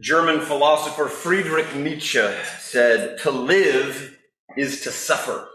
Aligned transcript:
German 0.00 0.40
philosopher 0.40 1.08
Friedrich 1.08 1.74
Nietzsche 1.74 2.24
said, 2.60 3.18
To 3.20 3.30
live 3.30 4.16
is 4.56 4.82
to 4.82 4.90
suffer. 4.90 5.48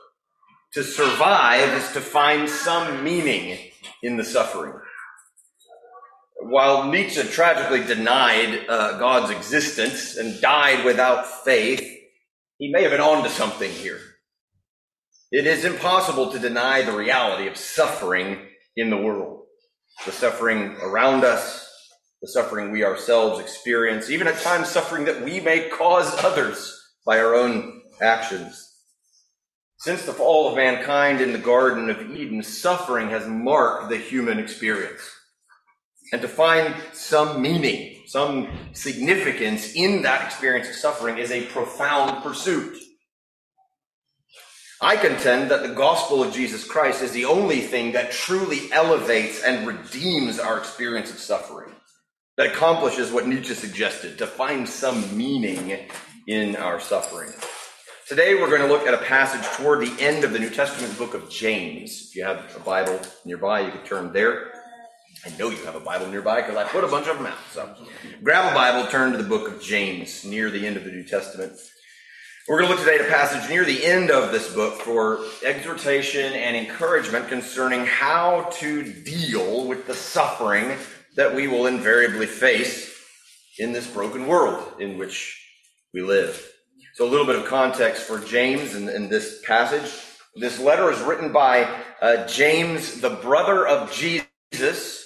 To 0.74 0.84
survive 0.84 1.70
is 1.70 1.92
to 1.94 2.02
find 2.02 2.50
some 2.50 3.04
meaning 3.04 3.58
in 4.02 4.18
the 4.18 4.24
suffering. 4.24 4.74
While 6.42 6.92
Nietzsche 6.92 7.24
tragically 7.24 7.86
denied 7.86 8.66
uh, 8.68 8.98
God's 8.98 9.32
existence 9.32 10.18
and 10.18 10.42
died 10.42 10.84
without 10.84 11.26
faith, 11.46 11.82
he 12.58 12.70
may 12.70 12.82
have 12.82 12.92
been 12.92 13.02
onto 13.02 13.30
something 13.30 13.72
here. 13.72 14.00
It 15.32 15.48
is 15.48 15.64
impossible 15.64 16.32
to 16.32 16.40
deny 16.40 16.82
the 16.82 16.92
reality 16.92 17.48
of 17.48 17.56
suffering 17.56 18.40
in 18.76 18.90
the 18.90 18.98
world. 18.98 19.46
The 20.06 20.12
suffering 20.12 20.76
around 20.82 21.24
us, 21.24 21.63
the 22.24 22.30
suffering 22.30 22.72
we 22.72 22.86
ourselves 22.86 23.38
experience, 23.42 24.10
even 24.10 24.28
at 24.28 24.40
times 24.40 24.70
suffering 24.70 25.04
that 25.04 25.22
we 25.22 25.42
may 25.42 25.68
cause 25.68 26.10
others 26.24 26.82
by 27.06 27.20
our 27.20 27.36
own 27.36 27.82
actions. 28.02 28.66
Since 29.80 30.06
the 30.06 30.14
fall 30.14 30.48
of 30.48 30.56
mankind 30.56 31.20
in 31.20 31.34
the 31.34 31.38
Garden 31.38 31.90
of 31.90 32.16
Eden, 32.16 32.42
suffering 32.42 33.10
has 33.10 33.28
marked 33.28 33.90
the 33.90 33.98
human 33.98 34.40
experience. 34.40 35.02
And 36.14 36.22
to 36.22 36.30
find 36.30 36.74
some 36.94 37.42
meaning, 37.42 38.04
some 38.08 38.48
significance 38.72 39.74
in 39.74 40.04
that 40.04 40.26
experience 40.26 40.70
of 40.70 40.76
suffering 40.76 41.18
is 41.18 41.30
a 41.30 41.48
profound 41.48 42.24
pursuit. 42.24 42.78
I 44.80 44.96
contend 44.96 45.52
that 45.52 45.64
the 45.64 45.76
gospel 45.76 46.24
of 46.24 46.34
Jesus 46.34 46.66
Christ 46.66 47.02
is 47.02 47.12
the 47.12 47.26
only 47.26 47.60
thing 47.60 47.92
that 47.92 48.14
truly 48.14 48.72
elevates 48.72 49.44
and 49.44 49.68
redeems 49.68 50.40
our 50.40 50.58
experience 50.58 51.12
of 51.12 51.20
suffering 51.20 51.73
that 52.38 52.48
accomplishes 52.48 53.12
what 53.12 53.28
Nietzsche 53.28 53.54
suggested 53.54 54.18
to 54.18 54.26
find 54.26 54.68
some 54.68 55.16
meaning 55.16 55.78
in 56.28 56.56
our 56.56 56.80
suffering. 56.80 57.32
Today, 58.08 58.36
we're 58.36 58.50
going 58.50 58.62
to 58.62 58.68
look 58.68 58.88
at 58.88 58.94
a 58.94 59.06
passage 59.06 59.46
toward 59.56 59.82
the 59.82 60.02
end 60.02 60.24
of 60.24 60.34
the 60.34 60.40
New 60.40 60.50
Testament 60.50 60.98
book 60.98 61.14
of 61.14 61.30
James. 61.30 62.08
If 62.10 62.16
you 62.16 62.24
have 62.24 62.56
a 62.56 62.60
Bible 62.60 63.00
nearby, 63.24 63.62
you 63.62 63.72
can 63.72 63.84
turn 63.86 64.12
there. 64.14 64.52
I 65.26 65.30
know 65.38 65.50
you 65.50 65.64
have 65.64 65.76
a 65.76 65.80
Bible 65.80 66.08
nearby 66.08 66.42
because 66.42 66.58
I 66.58 66.64
put 66.66 66.84
a 66.84 66.88
bunch 66.88 67.08
of 67.08 67.18
them 67.18 67.28
out. 67.28 67.38
So 67.52 67.74
grab 68.24 68.52
a 68.52 68.56
Bible, 68.56 68.90
turn 68.90 69.12
to 69.12 69.18
the 69.18 69.24
book 69.24 69.48
of 69.48 69.62
James 69.62 70.26
near 70.26 70.50
the 70.50 70.66
end 70.66 70.76
of 70.76 70.84
the 70.84 70.92
New 70.92 71.04
Testament. 71.04 71.54
We're 72.48 72.60
going 72.60 72.72
to 72.72 72.76
look 72.76 72.84
today 72.84 73.02
at 73.02 73.08
a 73.08 73.10
passage 73.10 73.50
near 73.50 73.64
the 73.64 73.86
end 73.86 74.12
of 74.12 74.34
this 74.34 74.54
book 74.54 74.82
for 74.82 75.20
exhortation 75.46 76.34
and 76.34 76.58
encouragement 76.58 77.30
concerning 77.30 77.86
how 77.86 78.50
to 78.56 78.84
deal 78.84 79.66
with 79.66 79.88
the 79.88 79.94
suffering 79.94 80.76
that 81.16 81.36
we 81.36 81.48
will 81.48 81.68
invariably 81.68 82.26
face 82.26 82.92
in 83.60 83.72
this 83.72 83.88
broken 83.88 84.28
world 84.28 84.74
in 84.80 84.98
which 84.98 85.40
we 85.94 86.02
live. 86.02 86.50
So, 86.96 87.08
a 87.08 87.10
little 87.10 87.26
bit 87.26 87.36
of 87.36 87.46
context 87.46 88.04
for 88.04 88.20
James 88.20 88.76
in 88.76 89.10
this 89.10 89.42
passage. 89.46 89.92
This 90.36 90.60
letter 90.60 90.92
is 90.92 91.00
written 91.02 91.32
by 91.32 91.70
uh, 92.02 92.26
James, 92.28 93.02
the 93.02 93.12
brother 93.12 93.68
of 93.68 93.92
Jesus, 93.92 95.00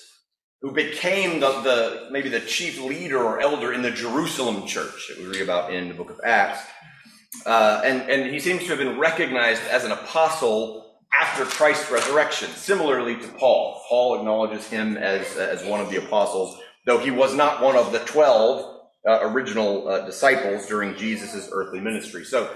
who 0.62 0.72
became 0.72 1.40
the, 1.42 1.52
the 1.62 2.08
maybe 2.12 2.30
the 2.30 2.40
chief 2.40 2.82
leader 2.82 3.22
or 3.22 3.40
elder 3.40 3.74
in 3.74 3.82
the 3.82 3.92
Jerusalem 3.92 4.66
church 4.66 5.10
that 5.10 5.18
we 5.18 5.26
read 5.26 5.42
about 5.42 5.74
in 5.74 5.90
the 5.90 5.94
book 5.94 6.10
of 6.10 6.20
Acts. 6.24 6.62
Uh, 7.46 7.82
and, 7.84 8.10
and 8.10 8.34
he 8.34 8.40
seems 8.40 8.64
to 8.64 8.70
have 8.70 8.80
been 8.80 8.98
recognized 8.98 9.62
as 9.64 9.84
an 9.84 9.92
apostle 9.92 10.87
after 11.20 11.46
Christ's 11.46 11.92
resurrection, 11.92 12.50
similarly 12.50 13.16
to 13.18 13.28
Paul. 13.30 13.82
Paul 13.88 14.20
acknowledges 14.20 14.68
him 14.68 14.98
as, 14.98 15.36
as 15.38 15.66
one 15.66 15.82
of 15.82 15.90
the 15.90 15.98
apostles, 15.98 16.60
though 16.86 17.00
he 17.00 17.12
was 17.12 17.34
not 17.34 17.62
one 17.62 17.76
of 17.76 17.92
the 17.92 18.00
12 18.00 18.78
uh, 19.08 19.20
original 19.24 19.88
uh, 19.88 20.06
disciples 20.06 20.68
during 20.68 20.96
Jesus' 20.96 21.50
earthly 21.52 21.80
ministry. 21.80 22.26
So 22.26 22.52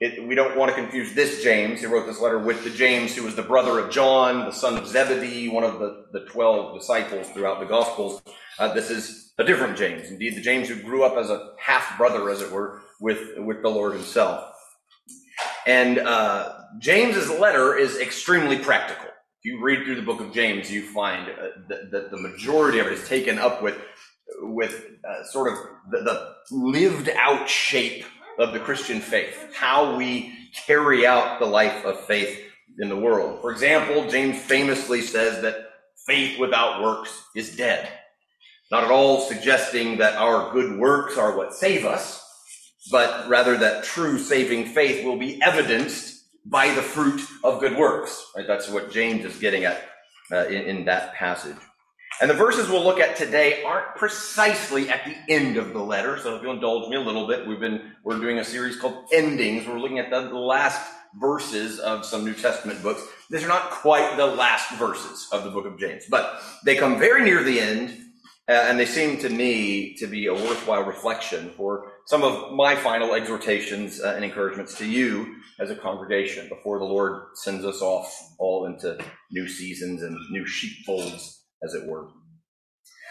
it, 0.00 0.26
we 0.28 0.34
don't 0.34 0.56
want 0.56 0.70
to 0.70 0.74
confuse 0.74 1.14
this 1.14 1.42
James, 1.42 1.80
who 1.80 1.88
wrote 1.88 2.06
this 2.06 2.20
letter, 2.20 2.38
with 2.38 2.62
the 2.64 2.70
James 2.70 3.14
who 3.14 3.22
was 3.22 3.34
the 3.34 3.42
brother 3.42 3.78
of 3.78 3.90
John, 3.90 4.44
the 4.44 4.52
son 4.52 4.76
of 4.76 4.86
Zebedee, 4.86 5.48
one 5.48 5.64
of 5.64 5.78
the, 5.78 6.06
the 6.12 6.26
12 6.26 6.78
disciples 6.78 7.28
throughout 7.30 7.60
the 7.60 7.66
Gospels. 7.66 8.20
Uh, 8.58 8.72
this 8.74 8.90
is 8.90 9.32
a 9.38 9.44
different 9.44 9.76
James. 9.78 10.10
Indeed, 10.10 10.36
the 10.36 10.42
James 10.42 10.68
who 10.68 10.82
grew 10.82 11.04
up 11.04 11.16
as 11.16 11.30
a 11.30 11.52
half 11.58 11.96
brother, 11.96 12.28
as 12.30 12.42
it 12.42 12.52
were, 12.52 12.82
with, 13.00 13.38
with 13.38 13.62
the 13.62 13.68
Lord 13.68 13.94
himself. 13.94 14.52
And 15.66 15.98
uh, 15.98 16.52
James's 16.78 17.28
letter 17.28 17.76
is 17.76 17.98
extremely 17.98 18.58
practical. 18.58 19.06
If 19.06 19.44
you 19.44 19.60
read 19.60 19.84
through 19.84 19.96
the 19.96 20.02
book 20.02 20.20
of 20.20 20.32
James, 20.32 20.70
you 20.70 20.82
find 20.82 21.28
uh, 21.28 21.48
that, 21.68 21.90
that 21.90 22.10
the 22.10 22.16
majority 22.16 22.78
of 22.78 22.86
it 22.86 22.92
is 22.92 23.08
taken 23.08 23.38
up 23.38 23.62
with 23.62 23.76
with 24.40 24.84
uh, 25.08 25.24
sort 25.24 25.52
of 25.52 25.58
the, 25.90 26.00
the 26.00 26.34
lived 26.50 27.08
out 27.16 27.48
shape 27.48 28.04
of 28.38 28.52
the 28.52 28.58
Christian 28.58 29.00
faith, 29.00 29.54
how 29.54 29.96
we 29.96 30.32
carry 30.66 31.06
out 31.06 31.38
the 31.38 31.46
life 31.46 31.84
of 31.84 32.00
faith 32.06 32.40
in 32.78 32.88
the 32.88 32.96
world. 32.96 33.40
For 33.40 33.52
example, 33.52 34.08
James 34.10 34.38
famously 34.38 35.00
says 35.00 35.40
that 35.42 35.70
faith 36.06 36.38
without 36.38 36.82
works 36.82 37.22
is 37.34 37.56
dead. 37.56 37.88
Not 38.70 38.84
at 38.84 38.90
all 38.90 39.20
suggesting 39.20 39.98
that 39.98 40.16
our 40.16 40.52
good 40.52 40.78
works 40.78 41.16
are 41.16 41.36
what 41.36 41.54
save 41.54 41.84
us, 41.84 42.25
but 42.90 43.28
rather 43.28 43.56
that 43.56 43.84
true 43.84 44.18
saving 44.18 44.66
faith 44.66 45.04
will 45.04 45.18
be 45.18 45.40
evidenced 45.42 46.24
by 46.44 46.72
the 46.74 46.82
fruit 46.82 47.20
of 47.42 47.60
good 47.60 47.76
works. 47.76 48.30
Right? 48.36 48.46
That's 48.46 48.68
what 48.68 48.90
James 48.90 49.24
is 49.24 49.38
getting 49.38 49.64
at 49.64 49.88
uh, 50.30 50.46
in, 50.46 50.62
in 50.62 50.84
that 50.86 51.14
passage. 51.14 51.56
And 52.20 52.30
the 52.30 52.34
verses 52.34 52.70
we'll 52.70 52.84
look 52.84 52.98
at 52.98 53.16
today 53.16 53.62
aren't 53.62 53.94
precisely 53.96 54.88
at 54.88 55.04
the 55.04 55.14
end 55.28 55.58
of 55.58 55.74
the 55.74 55.82
letter. 55.82 56.18
So 56.18 56.36
if 56.36 56.42
you'll 56.42 56.54
indulge 56.54 56.88
me 56.88 56.96
a 56.96 57.00
little 57.00 57.26
bit, 57.26 57.46
we've 57.46 57.60
been, 57.60 57.92
we're 58.04 58.18
doing 58.18 58.38
a 58.38 58.44
series 58.44 58.76
called 58.76 59.04
Endings. 59.12 59.66
We're 59.66 59.78
looking 59.78 59.98
at 59.98 60.08
the, 60.08 60.20
last 60.20 60.92
verses 61.20 61.78
of 61.78 62.06
some 62.06 62.24
New 62.24 62.32
Testament 62.32 62.82
books. 62.82 63.02
These 63.30 63.44
are 63.44 63.48
not 63.48 63.70
quite 63.70 64.16
the 64.16 64.26
last 64.26 64.70
verses 64.78 65.28
of 65.30 65.44
the 65.44 65.50
book 65.50 65.66
of 65.66 65.78
James, 65.78 66.04
but 66.08 66.42
they 66.64 66.76
come 66.76 66.98
very 66.98 67.22
near 67.22 67.42
the 67.42 67.60
end, 67.60 67.90
uh, 68.48 68.52
and 68.52 68.78
they 68.78 68.86
seem 68.86 69.18
to 69.18 69.28
me 69.28 69.94
to 69.94 70.06
be 70.06 70.26
a 70.26 70.34
worthwhile 70.34 70.84
reflection 70.84 71.50
for 71.50 71.92
some 72.06 72.22
of 72.22 72.52
my 72.52 72.76
final 72.76 73.14
exhortations 73.14 74.00
uh, 74.00 74.14
and 74.14 74.24
encouragements 74.24 74.78
to 74.78 74.88
you 74.88 75.36
as 75.58 75.70
a 75.70 75.74
congregation 75.74 76.48
before 76.48 76.78
the 76.78 76.84
Lord 76.84 77.22
sends 77.34 77.64
us 77.64 77.82
off 77.82 78.34
all 78.38 78.66
into 78.66 78.96
new 79.32 79.48
seasons 79.48 80.02
and 80.02 80.16
new 80.30 80.46
sheepfolds, 80.46 81.42
as 81.64 81.74
it 81.74 81.84
were. 81.88 82.08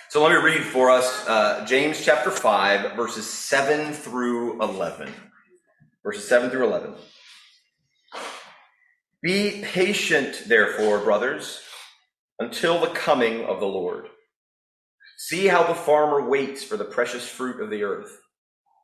So 0.10 0.24
let 0.24 0.32
me 0.32 0.42
read 0.42 0.64
for 0.64 0.90
us 0.90 1.28
uh, 1.28 1.66
James 1.66 2.04
chapter 2.06 2.32
5, 2.32 2.96
verses 2.96 3.28
7 3.28 3.92
through 3.92 4.62
11. 4.62 5.12
Verses 6.02 6.26
7 6.30 6.50
through 6.50 6.66
11. 6.66 6.94
Be 9.22 9.62
patient, 9.64 10.44
therefore, 10.48 11.00
brothers, 11.00 11.62
until 12.40 12.80
the 12.80 12.92
coming 12.92 13.44
of 13.44 13.60
the 13.60 13.66
Lord. 13.66 14.06
See 15.18 15.48
how 15.48 15.64
the 15.64 15.76
farmer 15.76 16.30
waits 16.30 16.64
for 16.64 16.78
the 16.78 16.86
precious 16.86 17.28
fruit 17.28 17.60
of 17.60 17.70
the 17.70 17.84
earth 17.84 18.22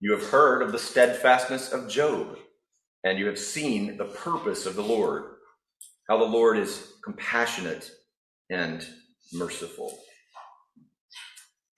You 0.00 0.12
have 0.12 0.28
heard 0.30 0.62
of 0.62 0.72
the 0.72 0.78
steadfastness 0.78 1.72
of 1.72 1.88
Job, 1.88 2.38
and 3.02 3.18
you 3.18 3.26
have 3.26 3.38
seen 3.38 3.96
the 3.96 4.04
purpose 4.04 4.64
of 4.64 4.76
the 4.76 4.82
Lord, 4.82 5.24
how 6.08 6.18
the 6.18 6.24
Lord 6.24 6.56
is 6.56 6.92
compassionate 7.02 7.90
and 8.48 8.86
merciful. 9.32 9.98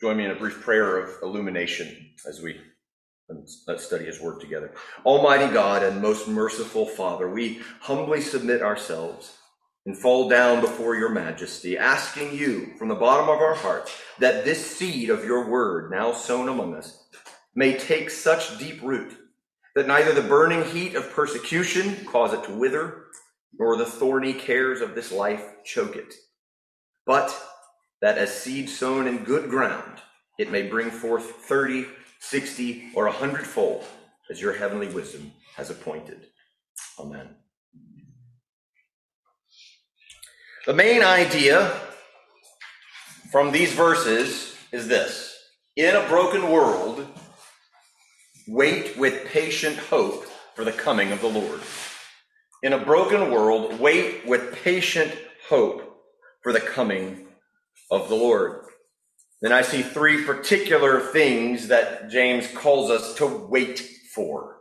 Join 0.01 0.19
me 0.19 0.25
in 0.27 0.31
a 0.33 0.39
brief 0.39 0.61
prayer 0.61 0.99
of 0.99 1.23
illumination 1.23 2.11
as 2.29 2.41
we 2.43 2.61
study 3.79 4.05
his 4.05 4.21
word 4.21 4.41
together. 4.41 4.73
Almighty 5.05 5.53
God 5.53 5.83
and 5.83 6.03
most 6.03 6.29
merciful 6.29 6.85
Father, 6.85 7.29
we 7.29 7.63
humbly 7.81 8.21
submit 8.21 8.61
ourselves 8.61 9.37
and 9.87 9.97
fall 9.97 10.29
down 10.29 10.61
before 10.61 10.95
your 10.95 11.09
majesty, 11.09 11.79
asking 11.79 12.35
you 12.35 12.75
from 12.79 12.89
the 12.89 12.95
bottom 12.95 13.31
of 13.31 13.41
our 13.41 13.55
hearts 13.55 13.97
that 14.19 14.45
this 14.45 14.77
seed 14.77 15.09
of 15.09 15.25
your 15.25 15.49
word 15.49 15.91
now 15.91 16.13
sown 16.13 16.49
among 16.51 16.75
us 16.75 17.07
may 17.55 17.77
take 17.77 18.11
such 18.11 18.59
deep 18.59 18.83
root 18.83 19.17
that 19.75 19.87
neither 19.87 20.13
the 20.13 20.29
burning 20.29 20.65
heat 20.65 20.95
of 20.95 21.11
persecution 21.13 22.05
cause 22.05 22.33
it 22.33 22.45
to 22.45 22.53
wither, 22.53 23.05
nor 23.59 23.77
the 23.77 23.85
thorny 23.85 24.33
cares 24.33 24.81
of 24.81 24.95
this 24.95 25.13
life 25.13 25.45
choke 25.65 25.97
it, 25.97 26.15
but 27.07 27.37
that 28.03 28.19
as 28.19 28.33
seed 28.35 28.69
sown 28.69 29.07
in 29.07 29.25
good 29.25 29.51
ground, 29.51 30.01
it 30.39 30.51
may 30.51 30.63
bring 30.63 30.91
forth 30.91 31.25
thirty, 31.25 31.87
sixty, 32.19 32.91
or 32.95 33.07
a 33.07 33.13
hundredfold 33.13 33.85
as 34.31 34.41
your 34.41 34.55
heavenly 34.55 34.89
wisdom 34.89 35.33
has 35.57 35.71
appointed. 35.71 36.27
Amen. 36.99 37.29
The 40.67 40.75
main 40.75 41.03
idea 41.03 41.73
from 43.31 43.51
these 43.51 43.73
verses 43.73 44.57
is 44.73 44.89
this 44.89 45.37
In 45.77 45.97
a 45.97 46.07
broken 46.09 46.51
world, 46.51 47.07
wait 48.51 48.97
with 48.97 49.27
patient 49.27 49.77
hope 49.77 50.27
for 50.57 50.65
the 50.65 50.73
coming 50.73 51.13
of 51.13 51.21
the 51.21 51.29
Lord. 51.29 51.61
In 52.65 52.73
a 52.73 52.85
broken 52.85 53.31
world, 53.31 53.79
wait 53.79 54.27
with 54.27 54.53
patient 54.65 55.17
hope 55.49 56.03
for 56.43 56.53
the 56.53 56.61
coming 56.61 57.29
of 57.93 58.09
the 58.09 58.17
Lord. 58.17 58.65
Then 59.41 59.53
I 59.53 59.63
see 59.63 59.83
three 59.83 60.25
particular 60.25 60.99
things 60.99 61.69
that 61.69 62.11
James 62.11 62.49
calls 62.49 62.91
us 62.91 63.15
to 63.15 63.27
wait 63.49 63.79
for 64.13 64.57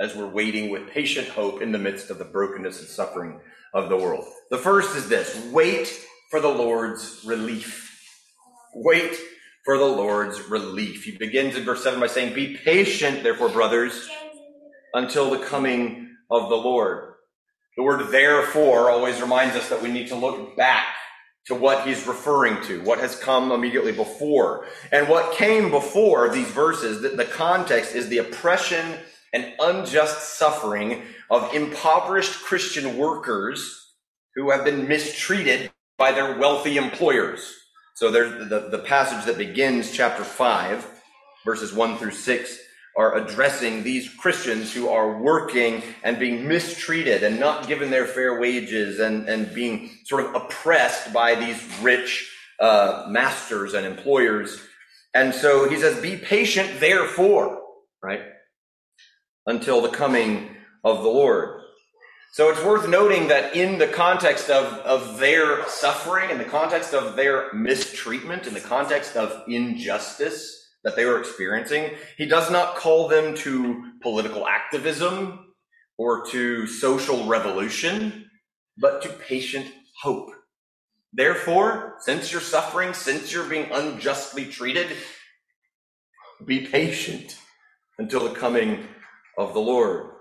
as 0.00 0.16
we're 0.16 0.26
waiting 0.26 0.70
with 0.70 0.88
patient 0.88 1.28
hope 1.28 1.60
in 1.60 1.70
the 1.70 1.78
midst 1.78 2.10
of 2.10 2.16
the 2.16 2.24
brokenness 2.24 2.80
and 2.80 2.88
suffering 2.88 3.40
of 3.74 3.90
the 3.90 3.96
world. 3.96 4.24
The 4.50 4.58
first 4.58 4.96
is 4.96 5.10
this 5.10 5.50
wait 5.52 6.02
for 6.30 6.40
the 6.40 6.48
Lord's 6.48 7.22
relief. 7.26 7.90
Wait 8.74 9.14
for 9.64 9.78
the 9.78 9.84
Lord's 9.84 10.40
relief. 10.48 11.04
He 11.04 11.16
begins 11.16 11.56
in 11.56 11.64
verse 11.64 11.82
7 11.82 11.98
by 11.98 12.06
saying, 12.06 12.34
Be 12.34 12.56
patient, 12.56 13.22
therefore, 13.22 13.48
brothers, 13.48 14.08
until 14.92 15.30
the 15.30 15.44
coming 15.44 16.16
of 16.30 16.48
the 16.48 16.56
Lord. 16.56 17.14
The 17.76 17.82
word 17.82 18.10
therefore 18.10 18.90
always 18.90 19.20
reminds 19.20 19.56
us 19.56 19.68
that 19.68 19.82
we 19.82 19.90
need 19.90 20.08
to 20.08 20.14
look 20.14 20.56
back 20.56 20.86
to 21.46 21.54
what 21.54 21.86
he's 21.86 22.06
referring 22.06 22.62
to, 22.62 22.80
what 22.82 22.98
has 23.00 23.16
come 23.16 23.52
immediately 23.52 23.92
before. 23.92 24.66
And 24.92 25.08
what 25.08 25.34
came 25.34 25.70
before 25.70 26.28
these 26.28 26.48
verses, 26.48 27.02
the, 27.02 27.10
the 27.10 27.24
context 27.24 27.94
is 27.94 28.08
the 28.08 28.18
oppression 28.18 28.98
and 29.32 29.52
unjust 29.60 30.38
suffering 30.38 31.02
of 31.30 31.52
impoverished 31.54 32.44
Christian 32.44 32.96
workers 32.96 33.92
who 34.36 34.50
have 34.50 34.64
been 34.64 34.88
mistreated 34.88 35.70
by 35.98 36.12
their 36.12 36.38
wealthy 36.38 36.76
employers. 36.76 37.52
So 37.94 38.10
there's 38.10 38.48
the, 38.48 38.68
the 38.70 38.80
passage 38.80 39.24
that 39.26 39.38
begins 39.38 39.92
chapter 39.92 40.24
5, 40.24 40.84
verses 41.44 41.72
1 41.72 41.96
through 41.96 42.10
6, 42.10 42.58
are 42.96 43.16
addressing 43.16 43.82
these 43.84 44.08
Christians 44.08 44.72
who 44.72 44.88
are 44.88 45.20
working 45.20 45.82
and 46.02 46.18
being 46.18 46.46
mistreated 46.46 47.22
and 47.22 47.38
not 47.38 47.68
given 47.68 47.90
their 47.90 48.06
fair 48.06 48.40
wages 48.40 48.98
and, 48.98 49.28
and 49.28 49.54
being 49.54 49.90
sort 50.04 50.24
of 50.24 50.34
oppressed 50.34 51.12
by 51.12 51.36
these 51.36 51.62
rich 51.82 52.32
uh, 52.58 53.06
masters 53.08 53.74
and 53.74 53.86
employers. 53.86 54.60
And 55.14 55.32
so 55.32 55.68
he 55.68 55.76
says, 55.76 56.00
Be 56.00 56.16
patient, 56.16 56.80
therefore, 56.80 57.62
right? 58.02 58.22
Until 59.46 59.80
the 59.80 59.90
coming 59.90 60.50
of 60.82 61.02
the 61.02 61.08
Lord. 61.08 61.60
So 62.34 62.50
it's 62.50 62.64
worth 62.64 62.88
noting 62.88 63.28
that 63.28 63.54
in 63.54 63.78
the 63.78 63.86
context 63.86 64.50
of, 64.50 64.64
of 64.80 65.20
their 65.20 65.64
suffering, 65.68 66.30
in 66.30 66.38
the 66.38 66.44
context 66.44 66.92
of 66.92 67.14
their 67.14 67.52
mistreatment, 67.52 68.48
in 68.48 68.54
the 68.54 68.60
context 68.60 69.14
of 69.14 69.44
injustice 69.46 70.72
that 70.82 70.96
they 70.96 71.04
were 71.04 71.20
experiencing, 71.20 71.92
he 72.18 72.26
does 72.26 72.50
not 72.50 72.74
call 72.74 73.06
them 73.06 73.36
to 73.36 73.92
political 74.02 74.48
activism 74.48 75.54
or 75.96 76.26
to 76.26 76.66
social 76.66 77.24
revolution, 77.28 78.28
but 78.78 79.00
to 79.02 79.10
patient 79.10 79.72
hope. 80.02 80.30
Therefore, 81.12 81.98
since 82.00 82.32
you're 82.32 82.40
suffering, 82.40 82.94
since 82.94 83.32
you're 83.32 83.48
being 83.48 83.70
unjustly 83.70 84.46
treated, 84.46 84.88
be 86.44 86.66
patient 86.66 87.38
until 88.00 88.28
the 88.28 88.34
coming 88.34 88.88
of 89.38 89.54
the 89.54 89.60
Lord. 89.60 90.13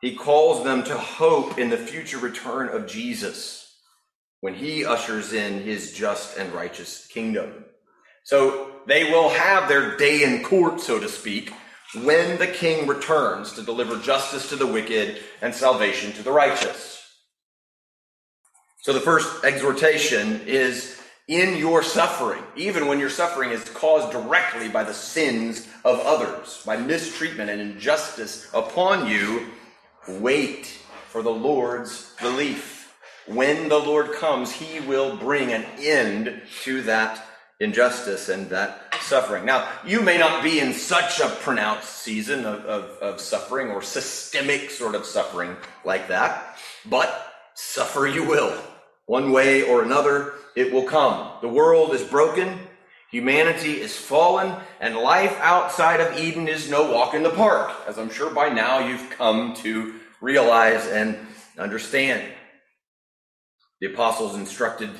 He 0.00 0.14
calls 0.14 0.64
them 0.64 0.84
to 0.84 0.96
hope 0.96 1.58
in 1.58 1.70
the 1.70 1.76
future 1.76 2.18
return 2.18 2.68
of 2.68 2.86
Jesus 2.86 3.62
when 4.40 4.54
he 4.54 4.84
ushers 4.84 5.32
in 5.32 5.62
his 5.62 5.92
just 5.92 6.36
and 6.36 6.52
righteous 6.52 7.06
kingdom. 7.06 7.64
So 8.24 8.72
they 8.86 9.04
will 9.04 9.30
have 9.30 9.68
their 9.68 9.96
day 9.96 10.22
in 10.22 10.44
court, 10.44 10.80
so 10.80 10.98
to 10.98 11.08
speak, 11.08 11.52
when 12.02 12.38
the 12.38 12.46
king 12.46 12.86
returns 12.86 13.52
to 13.52 13.62
deliver 13.62 13.98
justice 13.98 14.48
to 14.50 14.56
the 14.56 14.66
wicked 14.66 15.18
and 15.40 15.54
salvation 15.54 16.12
to 16.12 16.22
the 16.22 16.32
righteous. 16.32 17.02
So 18.82 18.92
the 18.92 19.00
first 19.00 19.44
exhortation 19.44 20.42
is 20.46 21.00
in 21.28 21.56
your 21.56 21.82
suffering, 21.82 22.42
even 22.54 22.86
when 22.86 23.00
your 23.00 23.10
suffering 23.10 23.50
is 23.50 23.64
caused 23.70 24.12
directly 24.12 24.68
by 24.68 24.84
the 24.84 24.94
sins 24.94 25.66
of 25.84 25.98
others, 26.00 26.62
by 26.64 26.76
mistreatment 26.76 27.50
and 27.50 27.60
injustice 27.60 28.48
upon 28.54 29.08
you, 29.08 29.46
Wait 30.08 30.66
for 31.08 31.22
the 31.22 31.30
Lord's 31.30 32.14
relief. 32.22 32.94
When 33.26 33.68
the 33.68 33.78
Lord 33.78 34.12
comes, 34.12 34.52
he 34.52 34.80
will 34.80 35.16
bring 35.16 35.52
an 35.52 35.64
end 35.78 36.42
to 36.62 36.82
that 36.82 37.26
injustice 37.58 38.28
and 38.28 38.48
that 38.50 38.94
suffering. 39.00 39.44
Now, 39.44 39.68
you 39.84 40.02
may 40.02 40.18
not 40.18 40.42
be 40.42 40.60
in 40.60 40.72
such 40.72 41.20
a 41.20 41.28
pronounced 41.28 41.88
season 41.88 42.44
of, 42.44 42.64
of, 42.66 42.84
of, 43.00 43.20
suffering 43.20 43.70
or 43.70 43.82
systemic 43.82 44.70
sort 44.70 44.94
of 44.94 45.06
suffering 45.06 45.56
like 45.84 46.08
that, 46.08 46.58
but 46.84 47.32
suffer 47.54 48.06
you 48.06 48.24
will. 48.24 48.56
One 49.06 49.32
way 49.32 49.62
or 49.62 49.82
another, 49.82 50.34
it 50.54 50.72
will 50.72 50.84
come. 50.84 51.30
The 51.40 51.48
world 51.48 51.94
is 51.94 52.02
broken, 52.02 52.58
humanity 53.16 53.80
is 53.80 53.96
fallen, 53.96 54.54
and 54.78 54.94
life 54.94 55.38
outside 55.40 56.00
of 56.00 56.18
Eden 56.18 56.48
is 56.48 56.70
no 56.70 56.92
walk 56.92 57.14
in 57.14 57.22
the 57.22 57.30
park, 57.30 57.72
as 57.88 57.98
I'm 57.98 58.10
sure 58.10 58.30
by 58.30 58.50
now 58.50 58.86
you've 58.86 59.08
come 59.10 59.54
to 59.56 59.94
realize 60.20 60.86
and 60.86 61.16
understand. 61.58 62.30
The 63.80 63.92
apostles 63.92 64.36
instructed 64.36 64.90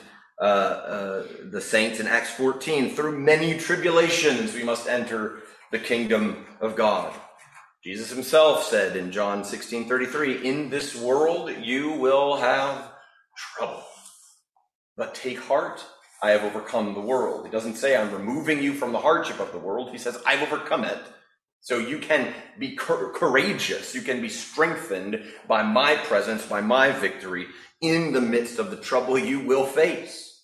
uh, 0.40 0.44
uh, 0.44 1.26
the 1.50 1.60
saints 1.60 2.00
in 2.00 2.06
Acts 2.06 2.30
14 2.30 2.94
through 2.94 3.18
many 3.18 3.58
tribulations 3.58 4.54
we 4.54 4.62
must 4.62 4.88
enter 4.88 5.42
the 5.70 5.78
kingdom 5.78 6.46
of 6.60 6.74
God. 6.74 7.14
Jesus 7.84 8.10
himself 8.10 8.64
said 8.64 8.96
in 8.96 9.12
John 9.12 9.44
16 9.44 9.88
33, 9.88 10.46
In 10.46 10.70
this 10.70 10.96
world 10.96 11.50
you 11.60 11.92
will 11.92 12.36
have 12.36 12.92
trouble, 13.36 13.84
but 14.96 15.14
take 15.14 15.38
heart. 15.38 15.84
I 16.26 16.30
have 16.30 16.42
overcome 16.42 16.92
the 16.94 17.00
world. 17.00 17.46
He 17.46 17.52
doesn't 17.52 17.76
say 17.76 17.96
I'm 17.96 18.10
removing 18.10 18.60
you 18.60 18.74
from 18.74 18.90
the 18.90 18.98
hardship 18.98 19.38
of 19.38 19.52
the 19.52 19.58
world. 19.58 19.90
He 19.92 19.98
says 19.98 20.18
I've 20.26 20.42
overcome 20.42 20.82
it 20.82 20.98
so 21.60 21.78
you 21.78 21.98
can 21.98 22.34
be 22.58 22.74
courageous. 22.74 23.94
You 23.94 24.02
can 24.02 24.20
be 24.20 24.28
strengthened 24.28 25.22
by 25.46 25.62
my 25.62 25.94
presence, 25.94 26.44
by 26.44 26.62
my 26.62 26.90
victory 26.90 27.46
in 27.80 28.12
the 28.12 28.20
midst 28.20 28.58
of 28.58 28.70
the 28.70 28.76
trouble 28.76 29.16
you 29.16 29.38
will 29.38 29.66
face. 29.66 30.42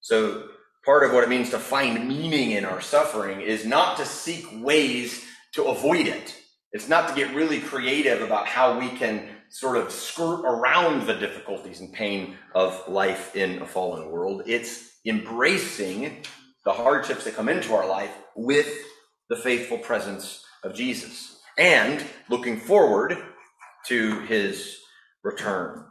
So 0.00 0.48
part 0.84 1.04
of 1.04 1.14
what 1.14 1.24
it 1.24 1.30
means 1.30 1.48
to 1.50 1.58
find 1.58 2.06
meaning 2.06 2.50
in 2.50 2.66
our 2.66 2.82
suffering 2.82 3.40
is 3.40 3.64
not 3.64 3.96
to 3.96 4.04
seek 4.04 4.46
ways 4.62 5.24
to 5.52 5.64
avoid 5.64 6.06
it. 6.06 6.36
It's 6.72 6.88
not 6.88 7.08
to 7.08 7.14
get 7.14 7.34
really 7.34 7.60
creative 7.60 8.20
about 8.20 8.46
how 8.46 8.78
we 8.78 8.90
can 8.90 9.26
sort 9.48 9.78
of 9.78 9.90
skirt 9.90 10.42
around 10.44 11.06
the 11.06 11.14
difficulties 11.14 11.80
and 11.80 11.92
pain 11.94 12.36
of 12.54 12.86
life 12.88 13.34
in 13.34 13.62
a 13.62 13.66
fallen 13.66 14.10
world. 14.10 14.42
It's 14.44 14.87
embracing 15.06 16.24
the 16.64 16.72
hardships 16.72 17.24
that 17.24 17.34
come 17.34 17.48
into 17.48 17.74
our 17.74 17.86
life 17.88 18.14
with 18.36 18.72
the 19.28 19.36
faithful 19.36 19.78
presence 19.78 20.44
of 20.64 20.74
Jesus 20.74 21.40
and 21.56 22.04
looking 22.28 22.58
forward 22.58 23.16
to 23.86 24.20
his 24.20 24.78
return. 25.22 25.84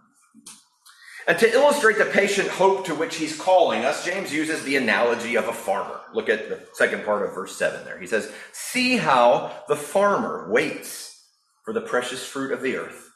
And 1.28 1.38
to 1.40 1.52
illustrate 1.52 1.98
the 1.98 2.06
patient 2.06 2.48
hope 2.48 2.86
to 2.86 2.96
which 2.96 3.18
he's 3.18 3.40
calling 3.40 3.84
us, 3.84 4.06
James 4.06 4.34
uses 4.34 4.64
the 4.64 4.78
analogy 4.78 5.36
of 5.36 5.50
a 5.50 5.54
farmer. 5.54 6.00
Look 6.14 6.30
at 6.30 6.48
the 6.48 6.66
second 6.74 7.04
part 7.04 7.24
of 7.24 7.36
verse 7.36 7.56
7 7.58 7.84
there. 7.84 8.00
He 8.00 8.08
says, 8.08 8.32
See 8.54 8.96
how 8.96 9.64
the 9.68 9.76
farmer 9.76 10.50
waits 10.50 11.26
for 11.66 11.74
the 11.74 11.82
precious 11.82 12.26
fruit 12.26 12.54
of 12.54 12.62
the 12.62 12.78
earth, 12.78 13.12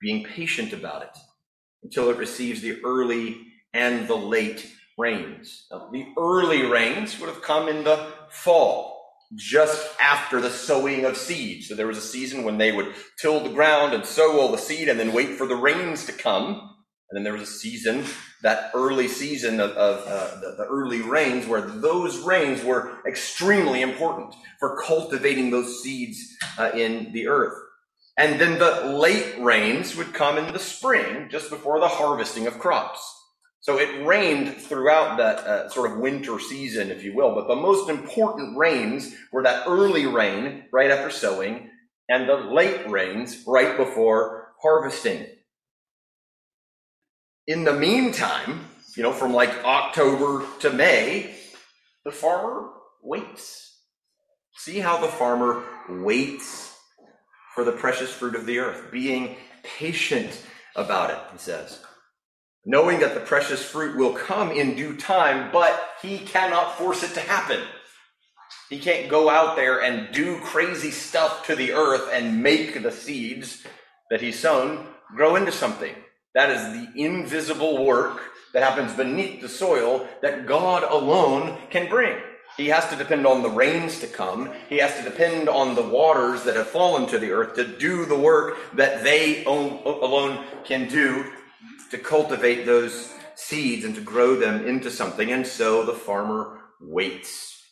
being 0.00 0.24
patient 0.24 0.72
about 0.72 1.02
it 1.02 1.18
until 1.82 2.08
it 2.08 2.16
receives 2.16 2.62
the 2.62 2.80
early 2.82 3.36
and 3.74 4.08
the 4.08 4.16
late 4.16 4.72
rains. 5.00 5.66
Now, 5.70 5.88
the 5.90 6.06
early 6.18 6.62
rains 6.62 7.18
would 7.18 7.28
have 7.28 7.42
come 7.42 7.68
in 7.68 7.84
the 7.84 8.12
fall 8.30 9.00
just 9.36 9.88
after 10.00 10.40
the 10.40 10.50
sowing 10.50 11.04
of 11.04 11.16
seed. 11.16 11.64
So 11.64 11.74
there 11.74 11.86
was 11.86 11.98
a 11.98 12.02
season 12.02 12.44
when 12.44 12.58
they 12.58 12.72
would 12.72 12.94
till 13.20 13.40
the 13.40 13.50
ground 13.50 13.94
and 13.94 14.04
sow 14.04 14.40
all 14.40 14.50
the 14.50 14.58
seed 14.58 14.88
and 14.88 14.98
then 14.98 15.12
wait 15.12 15.30
for 15.30 15.46
the 15.46 15.56
rains 15.56 16.04
to 16.06 16.12
come. 16.12 16.76
And 17.10 17.16
then 17.16 17.24
there 17.24 17.32
was 17.32 17.42
a 17.42 17.52
season, 17.52 18.04
that 18.42 18.70
early 18.72 19.08
season 19.08 19.58
of, 19.60 19.70
of 19.72 20.06
uh, 20.06 20.40
the, 20.40 20.54
the 20.58 20.64
early 20.64 21.02
rains, 21.02 21.46
where 21.46 21.60
those 21.60 22.18
rains 22.18 22.62
were 22.62 22.98
extremely 23.06 23.82
important 23.82 24.34
for 24.60 24.80
cultivating 24.82 25.50
those 25.50 25.82
seeds 25.82 26.36
uh, 26.56 26.70
in 26.72 27.12
the 27.12 27.26
earth. 27.26 27.56
And 28.16 28.40
then 28.40 28.58
the 28.58 28.96
late 28.96 29.34
rains 29.40 29.96
would 29.96 30.14
come 30.14 30.38
in 30.38 30.52
the 30.52 30.58
spring, 30.58 31.28
just 31.30 31.50
before 31.50 31.80
the 31.80 31.88
harvesting 31.88 32.46
of 32.46 32.60
crops. 32.60 33.19
So 33.60 33.78
it 33.78 34.06
rained 34.06 34.56
throughout 34.56 35.18
that 35.18 35.38
uh, 35.40 35.68
sort 35.68 35.90
of 35.90 35.98
winter 35.98 36.40
season, 36.40 36.90
if 36.90 37.04
you 37.04 37.14
will, 37.14 37.34
but 37.34 37.46
the 37.46 37.56
most 37.56 37.90
important 37.90 38.56
rains 38.56 39.14
were 39.32 39.42
that 39.42 39.64
early 39.66 40.06
rain 40.06 40.64
right 40.72 40.90
after 40.90 41.10
sowing 41.10 41.68
and 42.08 42.28
the 42.28 42.34
late 42.34 42.88
rains 42.90 43.44
right 43.46 43.76
before 43.76 44.48
harvesting. 44.62 45.26
In 47.46 47.64
the 47.64 47.72
meantime, 47.72 48.66
you 48.96 49.02
know, 49.02 49.12
from 49.12 49.32
like 49.32 49.64
October 49.64 50.44
to 50.60 50.70
May, 50.70 51.34
the 52.04 52.10
farmer 52.10 52.70
waits. 53.02 53.78
See 54.56 54.78
how 54.78 55.00
the 55.00 55.08
farmer 55.08 55.62
waits 55.88 56.76
for 57.54 57.64
the 57.64 57.72
precious 57.72 58.12
fruit 58.12 58.34
of 58.34 58.46
the 58.46 58.58
earth, 58.58 58.90
being 58.90 59.36
patient 59.62 60.46
about 60.76 61.10
it, 61.10 61.18
he 61.32 61.38
says. 61.38 61.82
Knowing 62.66 63.00
that 63.00 63.14
the 63.14 63.20
precious 63.20 63.64
fruit 63.64 63.96
will 63.96 64.12
come 64.12 64.50
in 64.50 64.76
due 64.76 64.96
time, 64.96 65.50
but 65.52 65.88
he 66.02 66.18
cannot 66.18 66.76
force 66.76 67.02
it 67.02 67.14
to 67.14 67.20
happen. 67.20 67.60
He 68.68 68.78
can't 68.78 69.08
go 69.08 69.30
out 69.30 69.56
there 69.56 69.82
and 69.82 70.12
do 70.14 70.38
crazy 70.40 70.90
stuff 70.90 71.46
to 71.46 71.56
the 71.56 71.72
earth 71.72 72.08
and 72.12 72.42
make 72.42 72.82
the 72.82 72.92
seeds 72.92 73.66
that 74.10 74.20
he's 74.20 74.38
sown 74.38 74.86
grow 75.16 75.36
into 75.36 75.52
something. 75.52 75.94
That 76.34 76.50
is 76.50 76.62
the 76.72 77.02
invisible 77.02 77.84
work 77.84 78.20
that 78.52 78.62
happens 78.62 78.92
beneath 78.92 79.40
the 79.40 79.48
soil 79.48 80.06
that 80.22 80.46
God 80.46 80.84
alone 80.84 81.56
can 81.70 81.88
bring. 81.88 82.16
He 82.56 82.68
has 82.68 82.88
to 82.90 82.96
depend 82.96 83.26
on 83.26 83.42
the 83.42 83.50
rains 83.50 84.00
to 84.00 84.06
come. 84.06 84.52
He 84.68 84.78
has 84.78 84.96
to 84.96 85.02
depend 85.02 85.48
on 85.48 85.74
the 85.74 85.82
waters 85.82 86.44
that 86.44 86.56
have 86.56 86.66
fallen 86.66 87.06
to 87.08 87.18
the 87.18 87.30
earth 87.30 87.54
to 87.54 87.66
do 87.66 88.04
the 88.04 88.18
work 88.18 88.58
that 88.74 89.02
they 89.02 89.44
alone 89.44 90.44
can 90.64 90.88
do 90.88 91.24
to 91.90 91.98
cultivate 91.98 92.64
those 92.66 93.12
seeds 93.34 93.84
and 93.84 93.94
to 93.94 94.00
grow 94.00 94.36
them 94.36 94.66
into 94.66 94.90
something. 94.90 95.32
And 95.32 95.46
so 95.46 95.84
the 95.84 95.94
farmer 95.94 96.60
waits. 96.80 97.62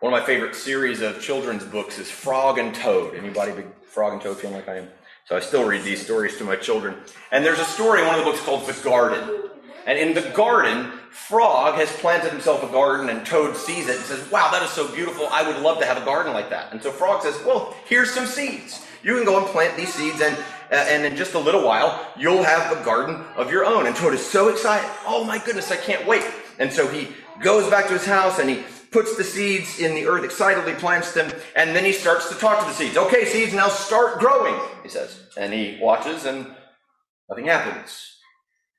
One 0.00 0.12
of 0.12 0.18
my 0.18 0.24
favorite 0.24 0.54
series 0.54 1.02
of 1.02 1.20
children's 1.20 1.64
books 1.64 1.98
is 1.98 2.10
Frog 2.10 2.58
and 2.58 2.74
Toad. 2.74 3.14
Anybody 3.14 3.52
big 3.52 3.66
Frog 3.84 4.14
and 4.14 4.22
Toad 4.22 4.38
fan 4.38 4.52
like 4.52 4.68
I 4.68 4.78
am? 4.78 4.88
So 5.26 5.36
I 5.36 5.40
still 5.40 5.66
read 5.66 5.84
these 5.84 6.02
stories 6.02 6.38
to 6.38 6.44
my 6.44 6.56
children. 6.56 6.96
And 7.30 7.44
there's 7.44 7.58
a 7.58 7.64
story 7.64 8.00
in 8.00 8.06
one 8.06 8.18
of 8.18 8.24
the 8.24 8.30
books 8.30 8.42
called 8.42 8.66
The 8.66 8.80
Garden. 8.82 9.50
And 9.86 9.98
in 9.98 10.14
the 10.14 10.28
garden, 10.30 10.90
Frog 11.10 11.74
has 11.76 11.90
planted 11.92 12.30
himself 12.30 12.62
a 12.62 12.68
garden, 12.68 13.08
and 13.08 13.26
Toad 13.26 13.56
sees 13.56 13.88
it 13.88 13.96
and 13.96 14.04
says, 14.04 14.30
Wow, 14.30 14.50
that 14.52 14.62
is 14.62 14.70
so 14.70 14.92
beautiful. 14.94 15.26
I 15.30 15.46
would 15.46 15.62
love 15.62 15.78
to 15.80 15.86
have 15.86 16.00
a 16.00 16.04
garden 16.04 16.32
like 16.32 16.50
that. 16.50 16.72
And 16.72 16.82
so 16.82 16.90
Frog 16.90 17.22
says, 17.22 17.38
Well, 17.44 17.74
here's 17.86 18.10
some 18.10 18.26
seeds. 18.26 18.84
You 19.02 19.16
can 19.16 19.24
go 19.24 19.38
and 19.38 19.46
plant 19.46 19.76
these 19.76 19.92
seeds, 19.92 20.20
and, 20.20 20.36
Uh, 20.70 20.76
and 20.76 21.04
in 21.04 21.16
just 21.16 21.34
a 21.34 21.38
little 21.38 21.64
while, 21.64 22.12
you'll 22.16 22.44
have 22.44 22.70
a 22.70 22.84
garden 22.84 23.24
of 23.36 23.50
your 23.50 23.64
own. 23.64 23.86
And 23.86 23.96
Toad 23.96 24.14
is 24.14 24.24
so 24.24 24.48
excited. 24.48 24.88
Oh 25.06 25.24
my 25.24 25.38
goodness, 25.38 25.72
I 25.72 25.76
can't 25.76 26.06
wait. 26.06 26.24
And 26.58 26.72
so 26.72 26.86
he 26.86 27.08
goes 27.42 27.68
back 27.68 27.86
to 27.88 27.92
his 27.92 28.06
house 28.06 28.38
and 28.38 28.48
he 28.48 28.62
puts 28.90 29.16
the 29.16 29.24
seeds 29.24 29.78
in 29.78 29.94
the 29.94 30.06
earth, 30.06 30.24
excitedly 30.24 30.74
plants 30.74 31.12
them, 31.12 31.32
and 31.54 31.74
then 31.74 31.84
he 31.84 31.92
starts 31.92 32.28
to 32.28 32.34
talk 32.36 32.60
to 32.60 32.66
the 32.66 32.72
seeds. 32.72 32.96
Okay, 32.96 33.24
seeds, 33.24 33.54
now 33.54 33.68
start 33.68 34.18
growing, 34.18 34.58
he 34.82 34.88
says. 34.88 35.28
And 35.36 35.52
he 35.52 35.78
watches, 35.80 36.24
and 36.24 36.46
nothing 37.28 37.46
happens. 37.46 38.16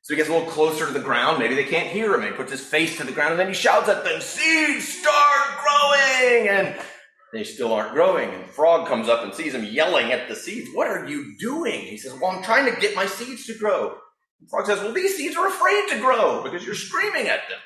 So 0.01 0.13
he 0.13 0.17
gets 0.17 0.29
a 0.29 0.33
little 0.33 0.49
closer 0.49 0.87
to 0.87 0.91
the 0.91 0.99
ground. 0.99 1.39
Maybe 1.39 1.55
they 1.55 1.63
can't 1.63 1.87
hear 1.87 2.13
him. 2.13 2.23
He 2.23 2.31
puts 2.35 2.51
his 2.51 2.61
face 2.61 2.97
to 2.97 3.05
the 3.05 3.11
ground, 3.11 3.31
and 3.31 3.39
then 3.39 3.47
he 3.47 3.53
shouts 3.53 3.87
at 3.87 4.03
them, 4.03 4.19
Seeds, 4.19 4.87
start 4.87 5.59
growing! 5.63 6.49
And 6.49 6.75
they 7.33 7.43
still 7.43 7.73
aren't 7.73 7.93
growing. 7.93 8.29
And 8.29 8.45
Frog 8.45 8.87
comes 8.87 9.07
up 9.07 9.23
and 9.23 9.33
sees 9.33 9.53
him 9.53 9.63
yelling 9.63 10.11
at 10.11 10.27
the 10.27 10.35
seeds. 10.35 10.69
What 10.73 10.87
are 10.87 11.07
you 11.07 11.37
doing? 11.37 11.81
He 11.81 11.97
says, 11.97 12.13
Well, 12.13 12.31
I'm 12.31 12.43
trying 12.43 12.73
to 12.73 12.79
get 12.79 12.95
my 12.95 13.05
seeds 13.05 13.45
to 13.47 13.57
grow. 13.57 13.97
Frog 14.49 14.65
says, 14.65 14.79
Well, 14.79 14.93
these 14.93 15.15
seeds 15.15 15.35
are 15.35 15.47
afraid 15.47 15.87
to 15.89 15.99
grow 15.99 16.43
because 16.43 16.65
you're 16.65 16.75
screaming 16.75 17.27
at 17.27 17.47
them. 17.49 17.59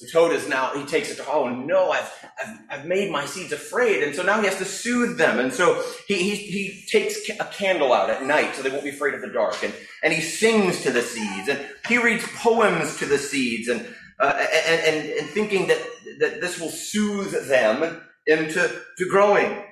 So 0.00 0.06
Toad 0.06 0.32
is 0.32 0.48
now, 0.48 0.72
he 0.72 0.86
takes 0.86 1.10
it 1.10 1.16
to, 1.16 1.28
oh 1.28 1.50
no, 1.50 1.90
I've, 1.90 2.10
I've, 2.42 2.58
I've 2.70 2.86
made 2.86 3.10
my 3.10 3.26
seeds 3.26 3.52
afraid. 3.52 4.02
And 4.02 4.16
so 4.16 4.22
now 4.22 4.40
he 4.40 4.46
has 4.46 4.56
to 4.56 4.64
soothe 4.64 5.18
them. 5.18 5.38
And 5.38 5.52
so 5.52 5.84
he, 6.08 6.14
he, 6.14 6.36
he 6.36 6.86
takes 6.88 7.28
a 7.28 7.44
candle 7.44 7.92
out 7.92 8.08
at 8.08 8.24
night 8.24 8.56
so 8.56 8.62
they 8.62 8.70
won't 8.70 8.84
be 8.84 8.88
afraid 8.88 9.12
of 9.12 9.20
the 9.20 9.28
dark. 9.28 9.62
And, 9.62 9.74
and 10.02 10.10
he 10.10 10.22
sings 10.22 10.82
to 10.84 10.90
the 10.90 11.02
seeds 11.02 11.48
and 11.48 11.60
he 11.86 11.98
reads 11.98 12.26
poems 12.36 12.96
to 12.96 13.04
the 13.04 13.18
seeds 13.18 13.68
and, 13.68 13.86
uh, 14.18 14.46
and, 14.66 14.80
and, 14.96 15.10
and 15.10 15.28
thinking 15.28 15.66
that, 15.66 15.86
that 16.18 16.40
this 16.40 16.58
will 16.58 16.70
soothe 16.70 17.48
them 17.48 18.00
into 18.26 18.80
to 18.98 19.08
growing. 19.08 19.64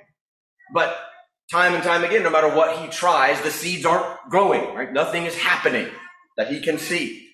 But 0.73 0.97
time 1.51 1.73
and 1.73 1.83
time 1.83 2.03
again, 2.03 2.23
no 2.23 2.29
matter 2.29 2.49
what 2.49 2.79
he 2.79 2.87
tries, 2.87 3.41
the 3.41 3.51
seeds 3.51 3.85
aren't 3.85 4.29
growing, 4.29 4.75
right? 4.75 4.91
Nothing 4.91 5.25
is 5.25 5.35
happening 5.35 5.87
that 6.37 6.49
he 6.49 6.61
can 6.61 6.77
see. 6.77 7.27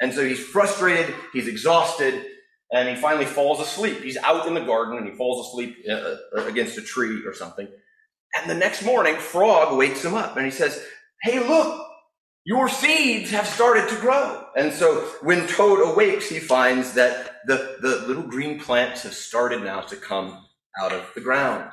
And 0.00 0.12
so 0.14 0.24
he's 0.24 0.40
frustrated, 0.40 1.14
he's 1.32 1.46
exhausted, 1.46 2.24
and 2.72 2.88
he 2.88 2.96
finally 2.96 3.26
falls 3.26 3.60
asleep. 3.60 4.02
He's 4.02 4.16
out 4.16 4.46
in 4.46 4.54
the 4.54 4.60
garden 4.60 4.96
and 4.96 5.08
he 5.08 5.14
falls 5.14 5.48
asleep 5.48 5.76
uh, 5.88 5.92
uh, 5.92 6.46
against 6.46 6.78
a 6.78 6.82
tree 6.82 7.24
or 7.26 7.34
something. 7.34 7.68
And 8.36 8.50
the 8.50 8.54
next 8.54 8.84
morning, 8.84 9.16
Frog 9.16 9.76
wakes 9.76 10.04
him 10.04 10.14
up 10.14 10.36
and 10.36 10.44
he 10.44 10.52
says, 10.52 10.82
Hey, 11.22 11.40
look, 11.46 11.86
your 12.44 12.68
seeds 12.68 13.30
have 13.30 13.46
started 13.46 13.88
to 13.90 14.00
grow. 14.00 14.46
And 14.56 14.72
so 14.72 15.00
when 15.22 15.46
Toad 15.46 15.92
awakes, 15.92 16.28
he 16.28 16.38
finds 16.38 16.94
that 16.94 17.40
the, 17.46 17.76
the 17.82 18.04
little 18.06 18.22
green 18.22 18.58
plants 18.60 19.02
have 19.02 19.14
started 19.14 19.62
now 19.62 19.80
to 19.82 19.96
come 19.96 20.46
out 20.80 20.92
of 20.92 21.04
the 21.14 21.20
ground. 21.20 21.70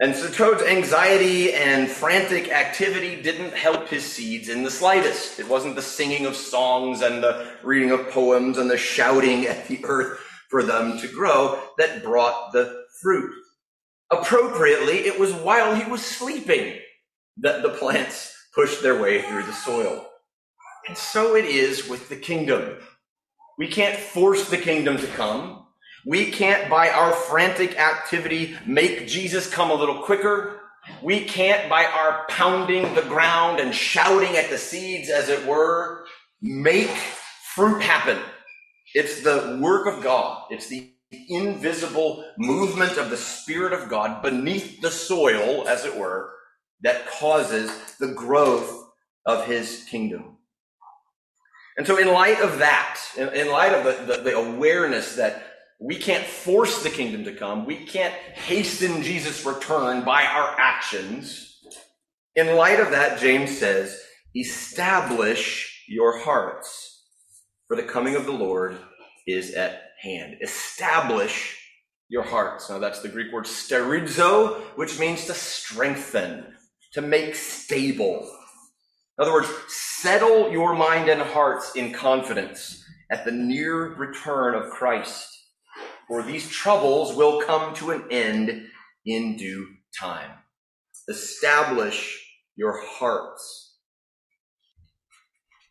And 0.00 0.14
so 0.14 0.28
Toad's 0.28 0.62
anxiety 0.62 1.52
and 1.52 1.88
frantic 1.88 2.52
activity 2.52 3.20
didn't 3.20 3.52
help 3.52 3.88
his 3.88 4.04
seeds 4.04 4.48
in 4.48 4.62
the 4.62 4.70
slightest. 4.70 5.40
It 5.40 5.48
wasn't 5.48 5.74
the 5.74 5.82
singing 5.82 6.24
of 6.24 6.36
songs 6.36 7.02
and 7.02 7.20
the 7.20 7.50
reading 7.64 7.90
of 7.90 8.08
poems 8.10 8.58
and 8.58 8.70
the 8.70 8.76
shouting 8.76 9.46
at 9.46 9.66
the 9.66 9.84
earth 9.84 10.20
for 10.50 10.62
them 10.62 10.98
to 11.00 11.08
grow 11.08 11.60
that 11.78 12.04
brought 12.04 12.52
the 12.52 12.84
fruit. 13.02 13.34
Appropriately, 14.10 14.98
it 14.98 15.18
was 15.18 15.32
while 15.32 15.74
he 15.74 15.90
was 15.90 16.04
sleeping 16.04 16.78
that 17.38 17.62
the 17.62 17.70
plants 17.70 18.34
pushed 18.54 18.82
their 18.82 19.00
way 19.00 19.22
through 19.22 19.42
the 19.42 19.52
soil. 19.52 20.06
And 20.86 20.96
so 20.96 21.34
it 21.34 21.44
is 21.44 21.88
with 21.88 22.08
the 22.08 22.16
kingdom. 22.16 22.78
We 23.58 23.66
can't 23.66 23.98
force 23.98 24.48
the 24.48 24.56
kingdom 24.56 24.96
to 24.98 25.06
come. 25.08 25.66
We 26.06 26.30
can't, 26.30 26.70
by 26.70 26.88
our 26.90 27.12
frantic 27.12 27.78
activity, 27.78 28.56
make 28.66 29.06
Jesus 29.06 29.50
come 29.50 29.70
a 29.70 29.74
little 29.74 30.02
quicker. 30.02 30.60
We 31.02 31.24
can't, 31.24 31.68
by 31.68 31.84
our 31.84 32.26
pounding 32.28 32.94
the 32.94 33.02
ground 33.02 33.60
and 33.60 33.74
shouting 33.74 34.36
at 34.36 34.50
the 34.50 34.58
seeds, 34.58 35.10
as 35.10 35.28
it 35.28 35.44
were, 35.46 36.04
make 36.40 36.90
fruit 37.54 37.82
happen. 37.82 38.18
It's 38.94 39.22
the 39.22 39.58
work 39.60 39.86
of 39.86 40.02
God. 40.02 40.46
It's 40.50 40.68
the 40.68 40.92
invisible 41.28 42.24
movement 42.38 42.96
of 42.96 43.10
the 43.10 43.16
Spirit 43.16 43.72
of 43.72 43.88
God 43.88 44.22
beneath 44.22 44.80
the 44.80 44.90
soil, 44.90 45.66
as 45.68 45.84
it 45.84 45.96
were, 45.96 46.32
that 46.82 47.10
causes 47.10 47.70
the 47.98 48.08
growth 48.08 48.86
of 49.26 49.46
His 49.46 49.84
kingdom. 49.90 50.38
And 51.76 51.86
so, 51.86 51.96
in 51.98 52.08
light 52.08 52.40
of 52.40 52.58
that, 52.58 53.00
in, 53.16 53.48
light 53.50 53.72
of 53.72 53.84
the, 53.84 54.16
the, 54.16 54.22
the 54.22 54.36
awareness 54.36 55.16
that 55.16 55.47
we 55.80 55.96
can't 55.96 56.26
force 56.26 56.82
the 56.82 56.90
kingdom 56.90 57.24
to 57.24 57.32
come. 57.32 57.64
We 57.64 57.76
can't 57.76 58.14
hasten 58.14 59.02
Jesus' 59.02 59.46
return 59.46 60.04
by 60.04 60.24
our 60.24 60.58
actions. 60.58 61.60
In 62.34 62.56
light 62.56 62.80
of 62.80 62.90
that, 62.90 63.20
James 63.20 63.56
says, 63.56 64.00
establish 64.34 65.84
your 65.88 66.18
hearts, 66.18 67.04
for 67.66 67.76
the 67.76 67.84
coming 67.84 68.16
of 68.16 68.26
the 68.26 68.32
Lord 68.32 68.76
is 69.26 69.54
at 69.54 69.82
hand. 70.02 70.38
Establish 70.42 71.56
your 72.08 72.22
hearts. 72.22 72.68
Now, 72.68 72.78
that's 72.78 73.00
the 73.00 73.08
Greek 73.08 73.32
word 73.32 73.44
sterizo, 73.44 74.60
which 74.76 74.98
means 74.98 75.26
to 75.26 75.34
strengthen, 75.34 76.44
to 76.92 77.02
make 77.02 77.36
stable. 77.36 78.28
In 79.18 79.22
other 79.22 79.32
words, 79.32 79.48
settle 79.68 80.50
your 80.50 80.74
mind 80.74 81.08
and 81.08 81.20
hearts 81.20 81.76
in 81.76 81.92
confidence 81.92 82.84
at 83.10 83.24
the 83.24 83.32
near 83.32 83.94
return 83.94 84.54
of 84.54 84.70
Christ 84.70 85.37
for 86.08 86.22
these 86.22 86.48
troubles 86.48 87.14
will 87.14 87.42
come 87.42 87.74
to 87.74 87.90
an 87.90 88.04
end 88.10 88.66
in 89.06 89.36
due 89.36 89.68
time. 90.00 90.30
Establish 91.08 92.24
your 92.56 92.82
hearts. 92.84 93.76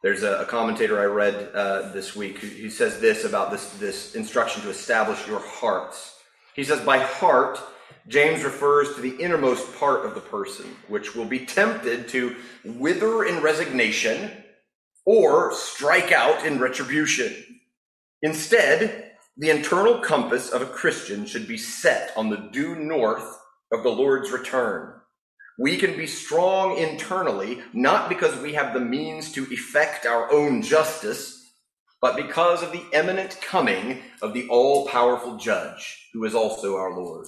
There's 0.03 0.23
a, 0.23 0.41
a 0.41 0.45
commentator 0.45 0.99
I 0.99 1.05
read 1.05 1.49
uh, 1.53 1.89
this 1.91 2.15
week 2.15 2.37
who, 2.37 2.47
who 2.47 2.69
says 2.69 2.99
this 3.01 3.25
about 3.25 3.51
this, 3.51 3.71
this 3.73 4.15
instruction 4.15 4.61
to 4.61 4.69
establish 4.69 5.27
your 5.27 5.39
hearts. 5.39 6.15
He 6.55 6.63
says, 6.63 6.79
by 6.81 6.99
heart, 6.99 7.59
James 8.07 8.43
refers 8.43 8.95
to 8.95 9.01
the 9.01 9.15
innermost 9.17 9.75
part 9.77 10.05
of 10.05 10.15
the 10.15 10.21
person, 10.21 10.65
which 10.87 11.15
will 11.15 11.25
be 11.25 11.45
tempted 11.45 12.07
to 12.09 12.35
wither 12.63 13.25
in 13.25 13.41
resignation 13.41 14.31
or 15.05 15.53
strike 15.53 16.11
out 16.11 16.45
in 16.45 16.59
retribution. 16.59 17.33
Instead, 18.21 19.06
the 19.39 19.51
internal 19.51 19.99
compass 19.99 20.49
of 20.49 20.63
a 20.63 20.65
Christian 20.65 21.25
should 21.25 21.47
be 21.47 21.57
set 21.57 22.11
on 22.17 22.29
the 22.29 22.49
due 22.51 22.75
north 22.75 23.37
of 23.71 23.83
the 23.83 23.89
Lord's 23.89 24.31
return, 24.31 24.93
We 25.59 25.77
can 25.77 25.97
be 25.97 26.07
strong 26.07 26.77
internally, 26.77 27.63
not 27.73 28.09
because 28.09 28.39
we 28.39 28.53
have 28.53 28.73
the 28.73 28.79
means 28.79 29.31
to 29.31 29.51
effect 29.51 30.05
our 30.05 30.31
own 30.31 30.61
justice, 30.61 31.51
but 31.99 32.15
because 32.15 32.61
of 32.61 32.71
the 32.71 32.85
imminent 32.93 33.39
coming 33.41 34.03
of 34.21 34.33
the 34.33 34.47
all 34.49 34.87
powerful 34.87 35.37
judge, 35.37 36.09
who 36.13 36.23
is 36.25 36.35
also 36.35 36.75
our 36.75 36.95
Lord. 36.95 37.25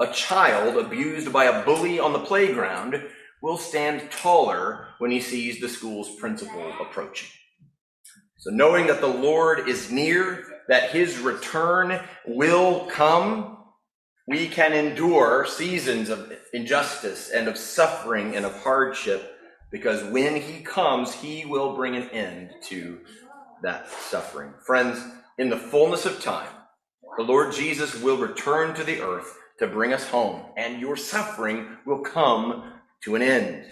A 0.00 0.12
child 0.12 0.76
abused 0.76 1.32
by 1.32 1.44
a 1.44 1.64
bully 1.64 1.98
on 1.98 2.12
the 2.12 2.20
playground 2.20 3.02
will 3.42 3.58
stand 3.58 4.10
taller 4.10 4.88
when 4.98 5.10
he 5.10 5.20
sees 5.20 5.60
the 5.60 5.68
school's 5.68 6.14
principal 6.16 6.72
approaching. 6.80 7.28
So, 8.38 8.50
knowing 8.50 8.86
that 8.86 9.00
the 9.00 9.08
Lord 9.08 9.68
is 9.68 9.90
near, 9.90 10.51
that 10.68 10.90
his 10.90 11.18
return 11.18 12.00
will 12.26 12.86
come, 12.86 13.58
we 14.28 14.48
can 14.48 14.72
endure 14.72 15.46
seasons 15.46 16.08
of 16.08 16.32
injustice 16.52 17.30
and 17.30 17.48
of 17.48 17.56
suffering 17.58 18.36
and 18.36 18.44
of 18.44 18.62
hardship 18.62 19.32
because 19.72 20.04
when 20.04 20.36
he 20.36 20.60
comes, 20.62 21.12
he 21.14 21.46
will 21.46 21.74
bring 21.74 21.96
an 21.96 22.08
end 22.10 22.50
to 22.64 23.00
that 23.62 23.90
suffering. 23.90 24.52
Friends, 24.64 25.02
in 25.38 25.48
the 25.48 25.56
fullness 25.56 26.04
of 26.04 26.22
time, 26.22 26.50
the 27.16 27.24
Lord 27.24 27.52
Jesus 27.52 28.00
will 28.00 28.18
return 28.18 28.74
to 28.74 28.84
the 28.84 29.00
earth 29.00 29.38
to 29.58 29.66
bring 29.66 29.92
us 29.92 30.06
home, 30.08 30.42
and 30.56 30.80
your 30.80 30.96
suffering 30.96 31.78
will 31.86 32.00
come 32.00 32.72
to 33.04 33.14
an 33.14 33.22
end. 33.22 33.64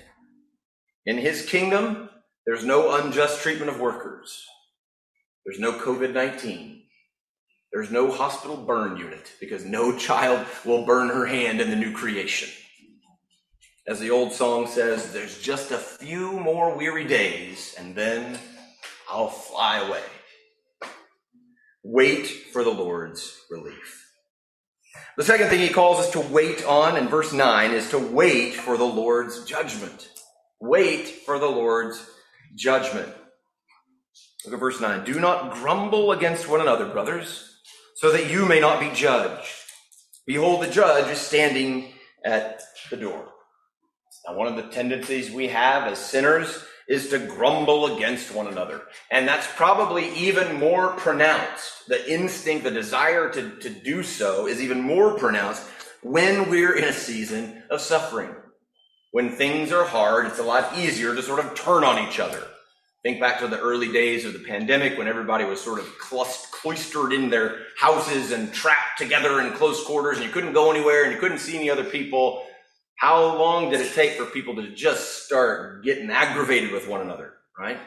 In 1.07 1.19
his 1.19 1.45
kingdom, 1.45 2.09
there's 2.47 2.65
no 2.65 2.97
unjust 2.97 3.43
treatment 3.43 3.71
of 3.71 3.81
workers. 3.81 4.45
There's 5.45 5.61
no 5.61 5.73
COVID 5.73 6.13
19. 6.13 6.80
There's 7.73 7.91
no 7.91 8.11
hospital 8.11 8.57
burn 8.57 8.97
unit 8.97 9.33
because 9.39 9.65
no 9.65 9.97
child 9.97 10.45
will 10.65 10.85
burn 10.85 11.09
her 11.09 11.27
hand 11.27 11.61
in 11.61 11.71
the 11.71 11.77
new 11.77 11.93
creation. 11.93 12.49
As 13.87 14.01
the 14.01 14.11
old 14.11 14.33
song 14.33 14.67
says, 14.67 15.13
there's 15.13 15.41
just 15.41 15.71
a 15.71 15.79
few 15.79 16.33
more 16.33 16.77
weary 16.77 17.07
days 17.07 17.75
and 17.79 17.95
then 17.95 18.39
I'll 19.09 19.29
fly 19.29 19.79
away. 19.79 20.03
Wait 21.83 22.27
for 22.27 22.65
the 22.65 22.71
Lord's 22.71 23.37
relief. 23.51 24.09
The 25.17 25.25
second 25.25 25.49
thing 25.49 25.61
he 25.61 25.69
calls 25.69 26.01
us 26.01 26.11
to 26.13 26.21
wait 26.21 26.65
on 26.65 26.97
in 26.97 27.09
verse 27.09 27.33
9 27.33 27.71
is 27.71 27.91
to 27.91 27.99
wait 27.99 28.55
for 28.55 28.77
the 28.77 28.85
Lord's 28.85 29.45
judgment. 29.45 30.09
Wait 30.61 31.07
for 31.07 31.39
the 31.39 31.49
Lord's 31.49 32.05
judgment. 32.55 33.09
Look 34.45 34.55
at 34.55 34.61
verse 34.61 34.81
9. 34.81 35.05
Do 35.05 35.21
not 35.21 35.55
grumble 35.55 36.13
against 36.13 36.49
one 36.49 36.61
another, 36.61 36.87
brothers, 36.87 37.50
so 38.01 38.11
that 38.11 38.31
you 38.31 38.47
may 38.47 38.61
not 38.61 38.81
be 38.81 38.91
judged. 38.95 39.53
Behold, 40.27 40.63
the 40.63 40.71
judge 40.71 41.11
is 41.11 41.19
standing 41.19 41.93
at 42.25 42.63
the 42.89 42.97
door. 42.97 43.29
Now, 44.27 44.37
one 44.37 44.47
of 44.47 44.57
the 44.57 44.71
tendencies 44.71 45.31
we 45.31 45.49
have 45.49 45.87
as 45.87 45.99
sinners 45.99 46.65
is 46.89 47.11
to 47.11 47.19
grumble 47.19 47.95
against 47.95 48.35
one 48.35 48.47
another. 48.47 48.81
And 49.11 49.29
that's 49.29 49.47
probably 49.55 50.15
even 50.15 50.59
more 50.59 50.93
pronounced. 50.93 51.89
The 51.89 52.11
instinct, 52.11 52.65
the 52.65 52.71
desire 52.71 53.29
to, 53.33 53.57
to 53.57 53.69
do 53.69 54.03
so 54.03 54.47
is 54.47 54.63
even 54.63 54.81
more 54.81 55.19
pronounced 55.19 55.63
when 56.03 56.49
we're 56.49 56.77
in 56.77 56.85
a 56.85 56.95
season 56.95 57.65
of 57.69 57.83
suffering. 57.83 58.35
When 59.13 59.37
things 59.37 59.73
are 59.73 59.85
hard, 59.85 60.25
it's 60.25 60.39
a 60.39 60.43
lot 60.43 60.79
easier 60.79 61.15
to 61.15 61.23
sort 61.23 61.45
of 61.45 61.55
turn 61.55 61.85
on 61.85 62.09
each 62.09 62.19
other. 62.19 62.47
Think 63.03 63.19
back 63.19 63.39
to 63.39 63.49
the 63.49 63.59
early 63.59 63.91
days 63.91 64.27
of 64.27 64.35
the 64.35 64.41
pandemic 64.41 64.99
when 64.99 65.09
everybody 65.09 65.45
was 65.45 65.59
sort 65.59 65.79
of 65.79 65.87
cloistered 65.99 67.15
in 67.15 67.31
their 67.31 67.61
houses 67.79 68.31
and 68.31 68.53
trapped 68.53 68.99
together 68.99 69.41
in 69.41 69.53
close 69.55 69.83
quarters 69.85 70.19
and 70.19 70.27
you 70.27 70.33
couldn't 70.33 70.53
go 70.53 70.71
anywhere 70.71 71.05
and 71.05 71.13
you 71.15 71.19
couldn't 71.19 71.39
see 71.39 71.57
any 71.57 71.71
other 71.71 71.85
people. 71.85 72.45
How 72.97 73.39
long 73.39 73.71
did 73.71 73.81
it 73.81 73.95
take 73.95 74.13
for 74.19 74.27
people 74.27 74.55
to 74.57 74.75
just 74.75 75.25
start 75.25 75.83
getting 75.83 76.11
aggravated 76.11 76.73
with 76.73 76.89
one 76.89 77.01
another, 77.01 77.33
right? 77.59 77.79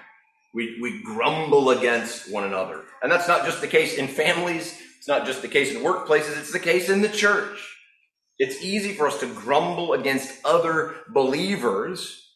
We, 0.55 0.79
we 0.81 1.03
grumble 1.03 1.69
against 1.69 2.31
one 2.31 2.45
another. 2.45 2.81
And 3.03 3.11
that's 3.11 3.27
not 3.27 3.45
just 3.45 3.61
the 3.61 3.67
case 3.67 3.97
in 3.97 4.07
families. 4.07 4.81
It's 4.97 5.07
not 5.07 5.27
just 5.27 5.43
the 5.43 5.47
case 5.47 5.75
in 5.75 5.83
workplaces. 5.83 6.39
It's 6.39 6.51
the 6.51 6.59
case 6.59 6.89
in 6.89 7.01
the 7.03 7.09
church. 7.09 7.59
It's 8.39 8.63
easy 8.63 8.93
for 8.93 9.05
us 9.05 9.19
to 9.19 9.27
grumble 9.27 9.93
against 9.93 10.43
other 10.43 10.95
believers 11.09 12.32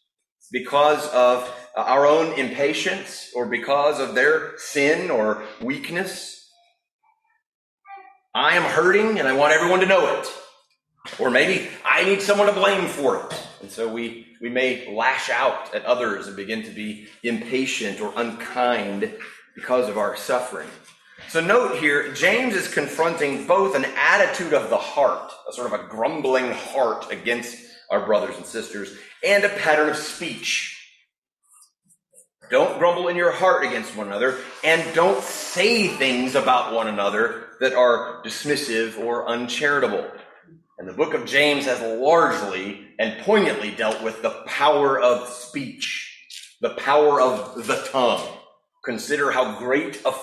because 0.52 1.08
of 1.10 1.52
our 1.76 2.08
own 2.08 2.38
impatience 2.40 3.32
or 3.36 3.46
because 3.46 4.00
of 4.00 4.16
their 4.16 4.58
sin 4.58 5.12
or 5.12 5.44
weakness. 5.62 6.52
I 8.34 8.56
am 8.56 8.64
hurting 8.64 9.20
and 9.20 9.28
I 9.28 9.34
want 9.34 9.54
everyone 9.54 9.80
to 9.82 9.86
know 9.86 10.20
it. 10.20 10.28
Or 11.20 11.30
maybe 11.30 11.70
I 11.86 12.04
need 12.04 12.22
someone 12.22 12.48
to 12.48 12.54
blame 12.54 12.88
for 12.88 13.18
it. 13.18 13.46
And 13.62 13.72
so 13.72 13.92
we, 13.92 14.28
we 14.42 14.50
may 14.50 14.94
lash 14.94 15.30
out 15.30 15.74
at 15.74 15.86
others 15.86 16.28
and 16.28 16.36
begin 16.36 16.64
to 16.64 16.72
be 16.72 17.08
impatient 17.24 18.02
or 18.02 18.14
unkind 18.16 19.14
because 19.56 19.90
of 19.90 19.98
our 19.98 20.16
suffering. 20.16 20.70
So 21.30 21.42
note 21.42 21.80
here, 21.80 22.14
James 22.14 22.54
is 22.54 22.72
confronting 22.72 23.48
both 23.48 23.76
an 23.76 23.86
attitude 23.98 24.54
of 24.54 24.70
the 24.70 24.78
heart, 24.78 25.32
a 25.50 25.54
sort 25.54 25.74
of 25.74 25.80
a 25.80 25.88
grumbling 25.88 26.52
heart 26.52 27.12
against 27.12 27.58
our 27.90 28.06
brothers 28.06 28.36
and 28.38 28.46
sisters, 28.46 28.96
and 29.24 29.44
a 29.44 29.50
pattern 29.50 29.90
of 29.90 29.96
speech. 29.96 30.74
Don't 32.50 32.80
grumble 32.80 33.10
in 33.10 33.18
your 33.18 33.32
heart 33.32 33.66
against 33.66 33.96
one 33.98 34.08
another, 34.08 34.38
and 34.64 34.82
don't 34.96 35.22
say 35.22 35.90
things 35.90 36.36
about 36.36 36.74
one 36.74 36.88
another 36.88 37.50
that 37.60 37.74
are 37.74 38.22
dismissive 38.24 38.98
or 38.98 39.28
uncharitable. 39.28 40.10
And 40.78 40.88
the 40.88 40.94
book 40.94 41.14
of 41.14 41.26
James 41.26 41.66
has 41.66 41.82
largely 41.82 42.88
and 43.00 43.22
poignantly 43.24 43.72
dealt 43.72 44.02
with 44.02 44.22
the 44.22 44.44
power 44.46 45.00
of 45.00 45.28
speech, 45.28 46.56
the 46.62 46.76
power 46.76 47.20
of 47.20 47.68
the 47.68 47.88
tongue. 47.92 48.26
Consider 48.86 49.32
how 49.32 49.60
great 49.60 50.02
a, 50.06 50.14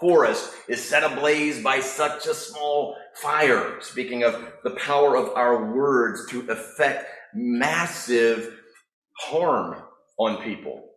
forest 0.00 0.52
is 0.68 0.82
set 0.86 1.02
ablaze 1.02 1.62
by 1.62 1.80
such 1.80 2.26
a 2.26 2.34
small 2.34 2.96
fire. 3.14 3.80
Speaking 3.80 4.24
of 4.24 4.52
the 4.64 4.72
power 4.72 5.16
of 5.16 5.30
our 5.36 5.72
words 5.72 6.28
to 6.30 6.40
effect 6.50 7.06
massive 7.34 8.60
harm 9.18 9.82
on 10.18 10.42
people. 10.42 10.90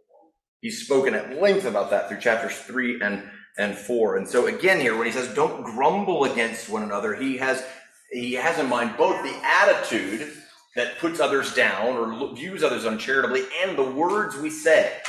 He's 0.62 0.86
spoken 0.86 1.14
at 1.14 1.42
length 1.42 1.66
about 1.66 1.90
that 1.90 2.08
through 2.08 2.20
chapters 2.20 2.58
three 2.58 3.02
and, 3.02 3.24
and 3.58 3.76
four. 3.78 4.18
And 4.18 4.28
so 4.28 4.48
again 4.48 4.80
here, 4.80 4.98
when 4.98 5.08
he 5.08 5.14
says 5.14 5.34
don't 5.34 5.64
grumble 5.64 6.26
against 6.26 6.70
one 6.70 6.84
another, 6.84 7.16
he 7.16 7.38
has 7.38 7.64
he 8.12 8.34
has 8.34 8.60
in 8.60 8.70
mind 8.70 8.96
both 8.98 9.24
the 9.24 9.36
attitude 9.44 10.32
that 10.76 11.00
puts 11.00 11.20
others 11.20 11.54
down 11.54 11.96
or 11.96 12.36
views 12.36 12.64
others 12.64 12.86
uncharitably 12.86 13.44
and 13.64 13.78
the 13.78 13.84
words 13.84 14.38
we 14.38 14.50
say 14.50 15.00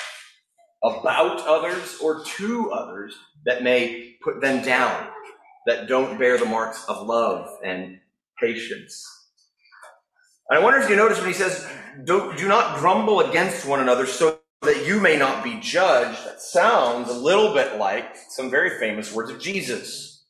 about 0.83 1.41
others 1.47 1.99
or 2.03 2.25
to 2.25 2.71
others 2.73 3.17
that 3.47 3.63
may 3.63 4.17
put 4.23 4.41
them 4.41 4.63
down, 4.63 5.09
that 5.67 5.89
don't 5.89 6.19
bear 6.19 6.39
the 6.39 6.45
marks 6.45 6.85
of 6.89 7.07
love 7.07 7.49
and 7.65 7.99
patience. 8.41 9.07
And 10.49 10.59
I 10.59 10.63
wonder 10.63 10.79
if 10.79 10.91
you 10.91 10.97
notice 10.97 11.19
when 11.19 11.29
he 11.29 11.35
says, 11.35 11.67
do, 12.05 12.35
do 12.37 12.49
not 12.49 12.79
grumble 12.79 13.21
against 13.21 13.67
one 13.67 13.81
another 13.81 14.07
so 14.07 14.41
that 14.63 14.87
you 14.87 15.01
may 15.01 15.17
not 15.17 15.45
be 15.45 15.59
judged. 15.61 16.25
That 16.27 16.41
sounds 16.41 17.09
a 17.09 17.15
little 17.15 17.55
bit 17.55 17.79
like 17.79 18.17
some 18.31 18.51
very 18.51 18.79
famous 18.79 19.13
words 19.13 19.31
of 19.31 19.41
Jesus 19.41 20.25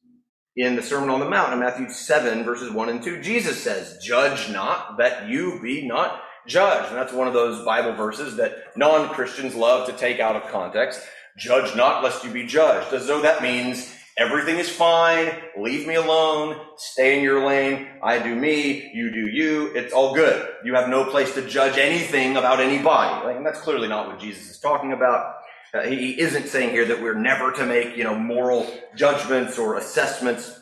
in 0.56 0.76
the 0.76 0.82
Sermon 0.82 1.10
on 1.10 1.20
the 1.20 1.28
Mount 1.28 1.52
in 1.52 1.58
Matthew 1.58 1.88
7, 1.88 2.44
verses 2.44 2.70
1 2.70 2.88
and 2.88 3.02
2. 3.02 3.22
Jesus 3.22 3.60
says, 3.60 3.98
Judge 4.02 4.50
not, 4.50 4.98
that 4.98 5.28
you 5.28 5.58
be 5.60 5.86
not 5.86 6.22
judged. 6.46 6.88
And 6.88 6.96
that's 6.96 7.12
one 7.12 7.26
of 7.26 7.34
those 7.34 7.64
Bible 7.64 7.94
verses 7.94 8.36
that 8.36 8.76
non 8.76 9.08
Christians 9.08 9.54
love 9.54 9.88
to 9.88 9.96
take 9.96 10.20
out 10.20 10.36
of 10.36 10.50
context. 10.50 11.00
Judge 11.36 11.74
not, 11.74 12.04
lest 12.04 12.24
you 12.24 12.30
be 12.30 12.46
judged. 12.46 12.92
As 12.94 13.08
though 13.08 13.22
that 13.22 13.42
means 13.42 13.92
everything 14.16 14.58
is 14.58 14.68
fine, 14.68 15.32
leave 15.58 15.86
me 15.86 15.96
alone, 15.96 16.60
stay 16.76 17.16
in 17.16 17.24
your 17.24 17.44
lane, 17.44 17.88
I 18.02 18.20
do 18.20 18.34
me, 18.34 18.90
you 18.94 19.10
do 19.10 19.28
you, 19.28 19.72
it's 19.74 19.92
all 19.92 20.14
good. 20.14 20.48
You 20.64 20.74
have 20.74 20.88
no 20.88 21.04
place 21.04 21.34
to 21.34 21.46
judge 21.46 21.78
anything 21.78 22.36
about 22.36 22.60
anybody. 22.60 23.36
And 23.36 23.44
that's 23.44 23.60
clearly 23.60 23.88
not 23.88 24.08
what 24.08 24.20
Jesus 24.20 24.50
is 24.50 24.58
talking 24.58 24.92
about. 24.92 25.36
Uh, 25.72 25.82
he 25.82 26.20
isn't 26.20 26.46
saying 26.46 26.70
here 26.70 26.84
that 26.84 27.02
we're 27.02 27.18
never 27.18 27.50
to 27.50 27.66
make, 27.66 27.96
you 27.96 28.04
know, 28.04 28.16
moral 28.16 28.72
judgments 28.94 29.58
or 29.58 29.76
assessments. 29.76 30.60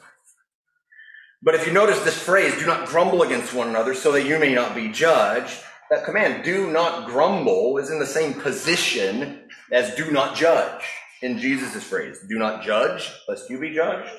But 1.43 1.55
if 1.55 1.67
you 1.67 1.73
notice 1.73 2.03
this 2.03 2.23
phrase, 2.23 2.59
do 2.59 2.65
not 2.65 2.87
grumble 2.87 3.23
against 3.23 3.53
one 3.53 3.69
another 3.69 3.95
so 3.95 4.13
that 4.13 4.25
you 4.25 4.39
may 4.39 4.55
not 4.55 4.75
be 4.75 4.89
judged, 4.89 5.59
that 5.91 6.05
command, 6.05 6.45
do 6.45 6.71
not 6.71 7.09
grumble, 7.09 7.77
is 7.77 7.91
in 7.91 7.99
the 7.99 8.07
same 8.07 8.33
position 8.33 9.41
as 9.71 9.95
do 9.95 10.11
not 10.11 10.35
judge 10.35 10.83
in 11.23 11.39
Jesus' 11.39 11.83
phrase. 11.83 12.19
Do 12.29 12.39
not 12.39 12.63
judge, 12.63 13.11
lest 13.29 13.49
you 13.49 13.59
be 13.59 13.75
judged. 13.75 14.11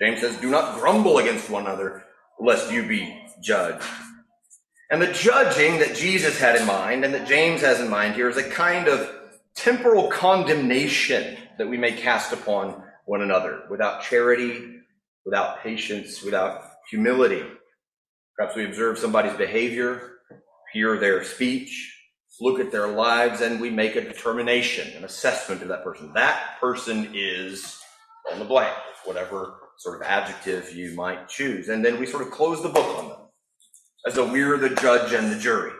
James 0.00 0.20
says, 0.20 0.36
do 0.38 0.50
not 0.50 0.78
grumble 0.78 1.18
against 1.18 1.48
one 1.48 1.62
another, 1.62 2.04
lest 2.40 2.70
you 2.72 2.86
be 2.86 3.18
judged. 3.42 3.84
And 4.90 5.00
the 5.00 5.12
judging 5.12 5.78
that 5.78 5.96
Jesus 5.96 6.38
had 6.38 6.56
in 6.56 6.66
mind 6.66 7.04
and 7.04 7.12
that 7.14 7.26
James 7.26 7.60
has 7.60 7.80
in 7.80 7.88
mind 7.88 8.14
here 8.14 8.28
is 8.28 8.36
a 8.36 8.48
kind 8.48 8.88
of 8.88 9.10
temporal 9.54 10.08
condemnation 10.08 11.36
that 11.58 11.68
we 11.68 11.76
may 11.76 11.92
cast 11.92 12.32
upon 12.32 12.82
one 13.06 13.22
another 13.22 13.62
without 13.70 14.02
charity, 14.02 14.80
without 15.24 15.62
patience, 15.62 16.22
without 16.22 16.62
humility. 16.90 17.42
Perhaps 18.36 18.56
we 18.56 18.66
observe 18.66 18.98
somebody's 18.98 19.36
behavior, 19.36 20.18
hear 20.72 20.98
their 20.98 21.24
speech, 21.24 21.95
look 22.40 22.60
at 22.60 22.70
their 22.70 22.88
lives, 22.88 23.40
and 23.40 23.60
we 23.60 23.70
make 23.70 23.96
a 23.96 24.00
determination, 24.00 24.96
an 24.96 25.04
assessment 25.04 25.62
of 25.62 25.68
that 25.68 25.84
person. 25.84 26.12
That 26.14 26.58
person 26.60 27.10
is 27.14 27.80
on 28.32 28.38
the 28.38 28.44
blank, 28.44 28.76
whatever 29.04 29.54
sort 29.78 29.96
of 29.96 30.06
adjective 30.06 30.74
you 30.74 30.94
might 30.94 31.28
choose. 31.28 31.68
And 31.68 31.84
then 31.84 31.98
we 31.98 32.06
sort 32.06 32.26
of 32.26 32.30
close 32.30 32.62
the 32.62 32.68
book 32.68 32.98
on 32.98 33.08
them 33.08 33.18
as 34.06 34.14
though 34.14 34.30
we're 34.30 34.58
the 34.58 34.70
judge 34.70 35.12
and 35.12 35.32
the 35.32 35.38
jury, 35.38 35.72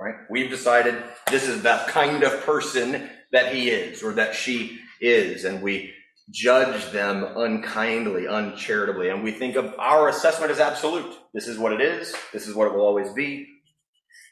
right? 0.00 0.14
We've 0.30 0.50
decided 0.50 1.02
this 1.30 1.46
is 1.46 1.62
that 1.62 1.88
kind 1.88 2.22
of 2.22 2.40
person 2.44 3.10
that 3.32 3.54
he 3.54 3.68
is 3.70 4.02
or 4.02 4.12
that 4.12 4.34
she 4.34 4.78
is, 5.00 5.44
and 5.44 5.62
we 5.62 5.92
judge 6.30 6.90
them 6.90 7.26
unkindly, 7.36 8.26
uncharitably, 8.26 9.10
and 9.10 9.22
we 9.22 9.32
think 9.32 9.56
of 9.56 9.74
our 9.78 10.08
assessment 10.08 10.50
as 10.50 10.60
absolute. 10.60 11.14
This 11.34 11.46
is 11.46 11.58
what 11.58 11.72
it 11.72 11.80
is. 11.80 12.14
This 12.32 12.46
is 12.48 12.54
what 12.54 12.68
it 12.68 12.74
will 12.74 12.86
always 12.86 13.12
be. 13.12 13.46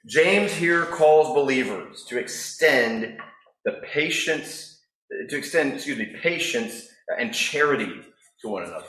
James 0.06 0.52
here 0.52 0.84
calls 0.86 1.32
believers 1.32 2.04
to 2.08 2.18
extend 2.18 3.18
the 3.64 3.80
patience, 3.92 4.80
to 5.28 5.36
extend, 5.36 5.74
excuse 5.74 5.96
me, 5.96 6.16
patience 6.20 6.88
and 7.18 7.32
charity 7.32 8.00
to 8.40 8.48
one 8.48 8.64
another. 8.64 8.86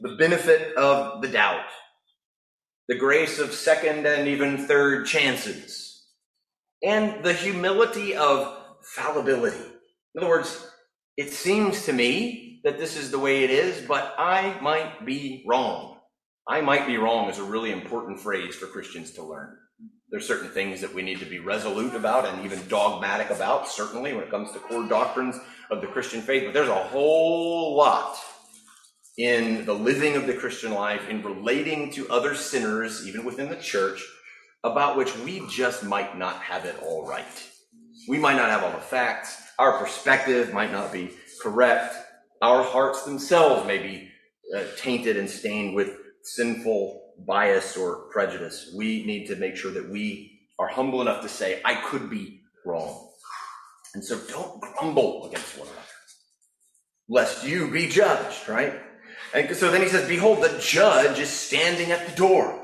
The 0.00 0.16
benefit 0.16 0.74
of 0.76 1.20
the 1.20 1.28
doubt, 1.28 1.66
the 2.88 2.96
grace 2.96 3.38
of 3.38 3.52
second 3.52 4.06
and 4.06 4.28
even 4.28 4.66
third 4.66 5.06
chances, 5.06 6.06
and 6.82 7.22
the 7.22 7.34
humility 7.34 8.16
of 8.16 8.56
fallibility. 8.94 9.58
In 10.14 10.22
other 10.22 10.28
words, 10.28 10.66
it 11.18 11.30
seems 11.32 11.84
to 11.84 11.92
me 11.92 12.62
that 12.64 12.78
this 12.78 12.96
is 12.96 13.10
the 13.10 13.18
way 13.18 13.44
it 13.44 13.50
is, 13.50 13.86
but 13.86 14.14
I 14.16 14.58
might 14.62 15.04
be 15.04 15.44
wrong. 15.46 15.98
I 16.48 16.62
might 16.62 16.86
be 16.86 16.96
wrong 16.96 17.28
is 17.28 17.38
a 17.38 17.44
really 17.44 17.72
important 17.72 18.20
phrase 18.20 18.54
for 18.54 18.66
Christians 18.66 19.10
to 19.12 19.22
learn. 19.22 19.54
There's 20.10 20.26
certain 20.26 20.48
things 20.48 20.80
that 20.80 20.92
we 20.92 21.02
need 21.02 21.20
to 21.20 21.24
be 21.24 21.38
resolute 21.38 21.94
about 21.94 22.26
and 22.26 22.44
even 22.44 22.66
dogmatic 22.66 23.30
about, 23.30 23.68
certainly 23.68 24.12
when 24.12 24.24
it 24.24 24.30
comes 24.30 24.50
to 24.52 24.58
core 24.58 24.88
doctrines 24.88 25.36
of 25.70 25.80
the 25.80 25.86
Christian 25.86 26.20
faith, 26.20 26.44
but 26.44 26.52
there's 26.52 26.68
a 26.68 26.74
whole 26.74 27.76
lot 27.76 28.16
in 29.16 29.64
the 29.66 29.74
living 29.74 30.16
of 30.16 30.26
the 30.26 30.34
Christian 30.34 30.72
life, 30.72 31.08
in 31.08 31.22
relating 31.22 31.92
to 31.92 32.08
other 32.08 32.34
sinners, 32.34 33.06
even 33.06 33.24
within 33.24 33.50
the 33.50 33.56
church, 33.56 34.02
about 34.64 34.96
which 34.96 35.16
we 35.18 35.46
just 35.48 35.84
might 35.84 36.16
not 36.18 36.36
have 36.36 36.64
it 36.64 36.76
all 36.82 37.06
right. 37.06 37.48
We 38.08 38.18
might 38.18 38.36
not 38.36 38.50
have 38.50 38.64
all 38.64 38.72
the 38.72 38.78
facts. 38.78 39.40
Our 39.58 39.78
perspective 39.78 40.52
might 40.52 40.72
not 40.72 40.92
be 40.92 41.10
correct. 41.40 41.94
Our 42.40 42.62
hearts 42.62 43.04
themselves 43.04 43.66
may 43.66 43.78
be 43.78 44.10
uh, 44.56 44.64
tainted 44.76 45.16
and 45.16 45.28
stained 45.28 45.74
with 45.74 45.96
sinful 46.22 47.09
bias 47.26 47.76
or 47.76 48.08
prejudice. 48.10 48.72
We 48.74 49.04
need 49.04 49.26
to 49.26 49.36
make 49.36 49.56
sure 49.56 49.72
that 49.72 49.88
we 49.88 50.40
are 50.58 50.68
humble 50.68 51.00
enough 51.00 51.22
to 51.22 51.28
say, 51.28 51.60
I 51.64 51.76
could 51.76 52.10
be 52.10 52.40
wrong. 52.64 53.08
And 53.94 54.04
so 54.04 54.18
don't 54.28 54.60
grumble 54.60 55.26
against 55.26 55.58
one 55.58 55.68
another, 55.68 55.82
lest 57.08 57.44
you 57.44 57.70
be 57.70 57.88
judged, 57.88 58.48
right? 58.48 58.80
And 59.34 59.54
so 59.56 59.70
then 59.70 59.82
he 59.82 59.88
says, 59.88 60.08
Behold, 60.08 60.42
the 60.42 60.58
judge 60.60 61.18
is 61.18 61.28
standing 61.28 61.90
at 61.90 62.08
the 62.08 62.14
door. 62.16 62.62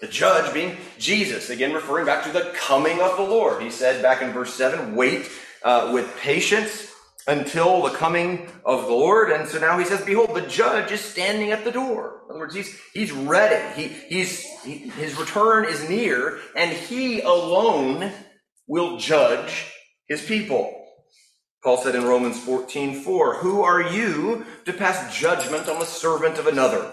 The 0.00 0.08
judge 0.08 0.52
being 0.52 0.76
Jesus, 0.98 1.50
again 1.50 1.72
referring 1.72 2.04
back 2.04 2.24
to 2.24 2.32
the 2.32 2.52
coming 2.54 3.00
of 3.00 3.16
the 3.16 3.22
Lord. 3.22 3.62
He 3.62 3.70
said 3.70 4.02
back 4.02 4.20
in 4.20 4.32
verse 4.32 4.52
7, 4.52 4.94
wait 4.94 5.30
uh, 5.62 5.90
with 5.92 6.14
patience 6.18 6.92
until 7.26 7.82
the 7.82 7.90
coming 7.90 8.48
of 8.64 8.86
the 8.86 8.92
Lord. 8.92 9.30
And 9.30 9.48
so 9.48 9.58
now 9.58 9.78
he 9.78 9.84
says, 9.84 10.04
Behold, 10.04 10.34
the 10.34 10.42
judge 10.42 10.92
is 10.92 11.00
standing 11.00 11.50
at 11.50 11.64
the 11.64 11.72
door. 11.72 12.22
In 12.24 12.30
other 12.30 12.40
words, 12.40 12.54
he's, 12.54 12.78
he's 12.92 13.12
ready. 13.12 13.80
He, 13.80 13.88
he's, 13.88 14.42
he, 14.62 14.78
his 14.90 15.18
return 15.18 15.64
is 15.64 15.88
near, 15.88 16.38
and 16.54 16.70
he 16.72 17.20
alone 17.20 18.12
will 18.66 18.98
judge 18.98 19.72
his 20.08 20.24
people. 20.24 20.72
Paul 21.62 21.78
said 21.78 21.96
in 21.96 22.04
Romans 22.04 22.38
14, 22.38 23.02
4, 23.02 23.36
Who 23.36 23.62
are 23.62 23.82
you 23.82 24.46
to 24.66 24.72
pass 24.72 25.16
judgment 25.18 25.68
on 25.68 25.80
the 25.80 25.84
servant 25.84 26.38
of 26.38 26.46
another? 26.46 26.92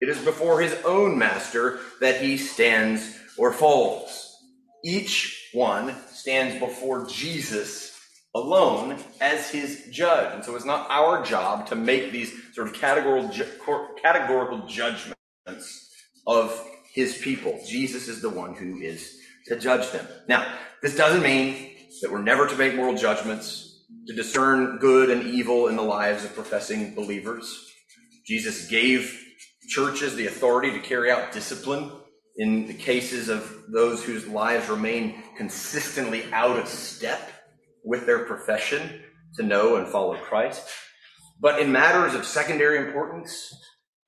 It 0.00 0.08
is 0.08 0.18
before 0.18 0.60
his 0.60 0.76
own 0.84 1.18
master 1.18 1.80
that 2.00 2.20
he 2.20 2.36
stands 2.36 3.18
or 3.36 3.52
falls. 3.52 4.36
Each 4.84 5.48
one 5.52 5.94
stands 6.12 6.58
before 6.58 7.06
Jesus 7.08 7.91
alone 8.34 8.98
as 9.20 9.50
his 9.50 9.88
judge. 9.90 10.34
And 10.34 10.44
so 10.44 10.56
it's 10.56 10.64
not 10.64 10.90
our 10.90 11.22
job 11.24 11.66
to 11.68 11.74
make 11.74 12.12
these 12.12 12.32
sort 12.54 12.68
of 12.68 12.74
categorical, 12.74 13.30
categorical 14.02 14.66
judgments 14.66 15.90
of 16.26 16.66
his 16.92 17.18
people. 17.18 17.60
Jesus 17.66 18.08
is 18.08 18.22
the 18.22 18.30
one 18.30 18.54
who 18.54 18.78
is 18.78 19.18
to 19.46 19.58
judge 19.58 19.90
them. 19.90 20.06
Now, 20.28 20.46
this 20.82 20.96
doesn't 20.96 21.22
mean 21.22 21.76
that 22.00 22.10
we're 22.10 22.22
never 22.22 22.46
to 22.46 22.56
make 22.56 22.74
moral 22.74 22.96
judgments, 22.96 23.84
to 24.06 24.14
discern 24.14 24.78
good 24.78 25.10
and 25.10 25.22
evil 25.22 25.68
in 25.68 25.76
the 25.76 25.82
lives 25.82 26.24
of 26.24 26.34
professing 26.34 26.94
believers. 26.94 27.70
Jesus 28.26 28.68
gave 28.68 29.18
churches 29.68 30.14
the 30.16 30.26
authority 30.26 30.70
to 30.72 30.80
carry 30.80 31.10
out 31.10 31.32
discipline 31.32 31.90
in 32.36 32.66
the 32.66 32.74
cases 32.74 33.28
of 33.28 33.64
those 33.68 34.02
whose 34.02 34.26
lives 34.26 34.68
remain 34.68 35.22
consistently 35.36 36.24
out 36.32 36.58
of 36.58 36.66
step 36.66 37.31
with 37.84 38.06
their 38.06 38.20
profession 38.20 39.02
to 39.36 39.42
know 39.42 39.76
and 39.76 39.86
follow 39.86 40.16
Christ. 40.16 40.68
But 41.40 41.60
in 41.60 41.72
matters 41.72 42.14
of 42.14 42.24
secondary 42.24 42.78
importance, 42.78 43.52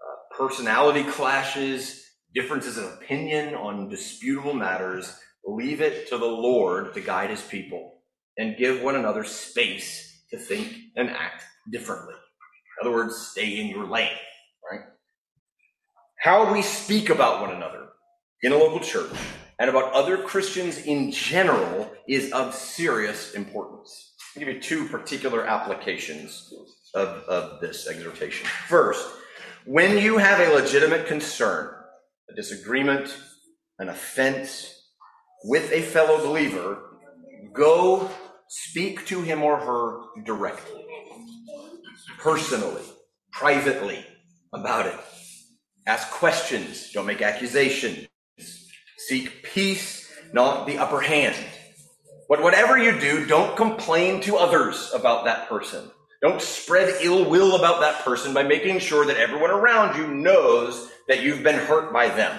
uh, 0.01 0.37
personality 0.37 1.05
clashes, 1.05 2.05
differences 2.35 2.77
of 2.77 2.85
opinion 2.85 3.55
on 3.55 3.89
disputable 3.89 4.55
matters, 4.55 5.19
leave 5.45 5.81
it 5.81 6.09
to 6.09 6.19
the 6.19 6.25
Lord 6.25 6.95
to 6.95 7.01
guide 7.01 7.31
his 7.31 7.43
people 7.43 8.03
and 8.37 8.57
give 8.57 8.83
one 8.83 8.97
another 8.97 9.25
space 9.25 10.25
to 10.31 10.39
think 10.39 10.77
and 10.97 11.11
act 11.11 11.45
differently. 11.71 12.15
In 12.15 12.87
other 12.87 12.97
words, 12.97 13.17
stay 13.17 13.61
in 13.61 13.69
your 13.69 13.87
lane, 13.87 14.09
right? 14.71 14.81
How 16.21 16.53
we 16.53 16.63
speak 16.63 17.11
about 17.11 17.41
one 17.41 17.55
another 17.55 17.89
in 18.43 18.53
a 18.53 18.57
local 18.57 18.81
church 18.81 19.13
and 19.59 19.71
about 19.71 19.93
other 19.93 20.19
Christians 20.19 20.79
in 20.79 21.13
general 21.13 21.91
is 22.09 22.33
of 22.33 22.55
serious 22.55 23.35
importance. 23.35 24.15
I'll 24.37 24.41
give 24.45 24.55
you 24.55 24.61
two 24.61 24.89
particular 24.89 25.47
applications 25.47 26.53
of, 26.95 27.09
of 27.29 27.61
this 27.61 27.87
exhortation. 27.87 28.47
First, 28.67 29.07
when 29.65 29.99
you 29.99 30.19
have 30.19 30.41
a 30.41 30.53
legitimate 30.55 31.07
concern, 31.07 31.73
a 32.31 32.35
disagreement, 32.35 33.17
an 33.79 33.89
offense 33.89 34.75
with 35.45 35.71
a 35.73 35.83
fellow 35.83 36.19
believer, 36.27 36.99
go 37.53 38.11
speak 38.49 39.07
to 39.07 39.23
him 39.23 39.43
or 39.43 39.59
her 39.59 40.23
directly, 40.25 40.85
personally, 42.19 42.83
privately 43.33 44.05
about 44.53 44.87
it. 44.87 44.95
Ask 45.87 46.11
questions. 46.11 46.91
Don't 46.93 47.07
make 47.07 47.21
accusations. 47.23 48.07
Seek 49.09 49.43
peace, 49.43 50.11
not 50.33 50.67
the 50.67 50.79
upper 50.79 51.01
hand. 51.01 51.37
But 52.29 52.43
whatever 52.43 52.79
you 52.79 52.99
do, 52.99 53.27
don't 53.27 53.57
complain 53.57 54.21
to 54.23 54.37
others 54.37 54.91
about 54.95 55.25
that 55.27 55.49
person. 55.49 55.91
Don't 56.23 56.41
spread 56.41 57.03
ill 57.03 57.29
will 57.29 57.57
about 57.57 57.81
that 57.81 58.03
person 58.05 58.33
by 58.33 58.43
making 58.45 58.79
sure 58.79 59.05
that 59.07 59.19
everyone 59.19 59.51
around 59.51 59.97
you 59.97 60.07
knows 60.07 60.91
that 61.09 61.23
you've 61.23 61.43
been 61.43 61.59
hurt 61.59 61.93
by 61.93 62.09
them. 62.09 62.39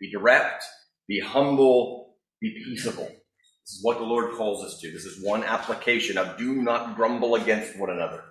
Be 0.00 0.10
direct, 0.10 0.64
be 1.08 1.20
humble, 1.20 2.16
be 2.40 2.50
peaceable. 2.64 3.06
This 3.06 3.74
is 3.78 3.80
what 3.82 3.98
the 3.98 4.04
Lord 4.04 4.34
calls 4.34 4.64
us 4.64 4.80
to. 4.80 4.90
This 4.90 5.04
is 5.04 5.24
one 5.24 5.44
application 5.44 6.18
of 6.18 6.36
do 6.36 6.62
not 6.62 6.96
grumble 6.96 7.36
against 7.36 7.78
one 7.78 7.90
another. 7.90 8.24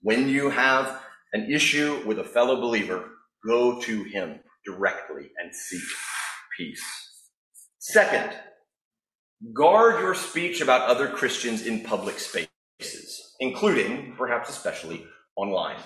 When 0.00 0.28
you 0.28 0.50
have 0.50 1.02
an 1.34 1.50
issue 1.50 2.02
with 2.06 2.18
a 2.18 2.24
fellow 2.24 2.60
believer, 2.60 3.10
Go 3.46 3.80
to 3.80 4.02
him 4.02 4.40
directly 4.64 5.30
and 5.38 5.54
seek 5.54 5.82
peace. 6.56 6.82
Second, 7.78 8.34
guard 9.52 10.00
your 10.00 10.14
speech 10.14 10.60
about 10.60 10.88
other 10.88 11.08
Christians 11.08 11.66
in 11.66 11.82
public 11.84 12.18
spaces, 12.18 13.36
including, 13.40 14.14
perhaps 14.16 14.48
especially, 14.48 15.06
online. 15.36 15.76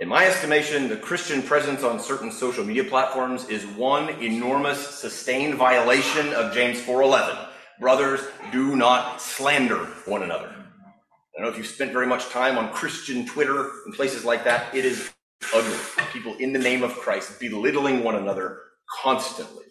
In 0.00 0.08
my 0.08 0.26
estimation, 0.26 0.88
the 0.88 0.96
Christian 0.96 1.42
presence 1.42 1.84
on 1.84 2.00
certain 2.00 2.32
social 2.32 2.64
media 2.64 2.82
platforms 2.82 3.48
is 3.48 3.64
one 3.66 4.08
enormous 4.20 4.80
sustained 4.98 5.54
violation 5.54 6.32
of 6.34 6.52
James 6.52 6.80
4:11. 6.80 7.38
Brothers, 7.78 8.20
do 8.50 8.74
not 8.74 9.20
slander 9.20 9.84
one 10.06 10.24
another. 10.24 10.48
I 10.48 11.38
don't 11.38 11.44
know 11.44 11.48
if 11.50 11.56
you've 11.56 11.66
spent 11.66 11.92
very 11.92 12.06
much 12.06 12.28
time 12.30 12.58
on 12.58 12.72
Christian 12.72 13.26
Twitter 13.26 13.70
and 13.84 13.94
places 13.94 14.24
like 14.24 14.42
that. 14.44 14.74
It 14.74 14.84
is 14.84 15.12
ugly. 15.54 15.78
People 16.12 16.34
in 16.38 16.52
the 16.52 16.58
name 16.58 16.82
of 16.82 16.96
Christ 16.96 17.38
belittling 17.38 18.02
one 18.02 18.16
another 18.16 18.71
constantly. 19.02 19.64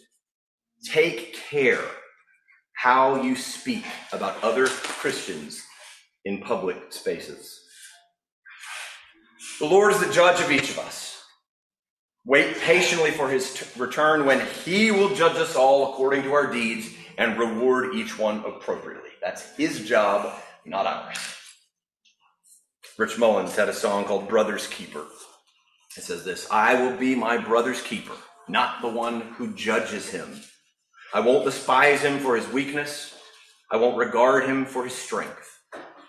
Take 0.86 1.36
care 1.36 1.84
how 2.76 3.22
you 3.22 3.36
speak 3.36 3.86
about 4.14 4.44
other 4.44 4.68
Christians 4.68 5.62
in 6.26 6.42
public 6.42 6.78
spaces. 6.92 7.60
The 9.60 9.68
Lord 9.68 9.94
is 9.94 10.00
the 10.00 10.12
judge 10.14 10.42
of 10.42 10.52
each 10.52 10.72
of 10.72 10.80
us. 10.80 11.24
Wait 12.26 12.58
patiently 12.60 13.12
for 13.12 13.30
his 13.30 13.54
t- 13.54 13.80
return 13.80 14.26
when 14.26 14.46
he 14.64 14.92
will 14.92 15.16
judge 15.16 15.38
us 15.38 15.56
all 15.56 15.94
according 15.94 16.24
to 16.24 16.34
our 16.34 16.52
deeds 16.52 16.90
and 17.18 17.40
reward 17.40 17.96
each 17.96 18.18
one 18.20 18.40
appropriately. 18.46 19.10
That's 19.22 19.56
his 19.56 19.88
job, 19.88 20.40
not 20.66 20.86
ours. 20.86 21.18
Rich 22.98 23.18
Mullins 23.18 23.56
had 23.56 23.70
a 23.70 23.74
song 23.74 24.06
called 24.06 24.28
Brother's 24.28 24.68
Keeper. 24.68 25.06
It 25.98 26.04
says 26.04 26.24
this 26.24 26.48
I 26.52 26.76
will 26.82 26.98
be 26.98 27.16
my 27.16 27.38
brother's 27.38 27.82
keeper, 27.82 28.16
not 28.52 28.82
the 28.82 28.90
one 28.90 29.22
who 29.22 29.54
judges 29.54 30.10
him. 30.10 30.42
I 31.14 31.22
won't 31.22 31.46
despise 31.46 32.02
him 32.02 32.20
for 32.20 32.36
his 32.36 32.48
weakness. 32.50 33.16
I 33.72 33.78
won't 33.78 33.98
regard 33.98 34.44
him 34.46 34.66
for 34.66 34.84
his 34.84 34.94
strength. 34.94 35.60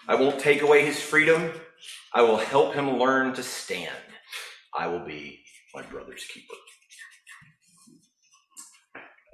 I 0.08 0.16
won't 0.16 0.40
take 0.40 0.62
away 0.62 0.84
his 0.84 1.00
freedom. 1.00 1.52
I 2.12 2.22
will 2.22 2.36
help 2.36 2.74
him 2.74 2.98
learn 2.98 3.32
to 3.34 3.42
stand. 3.44 3.94
I 4.76 4.88
will 4.88 5.04
be 5.04 5.44
my 5.72 5.82
brother's 5.82 6.24
keeper. 6.24 6.54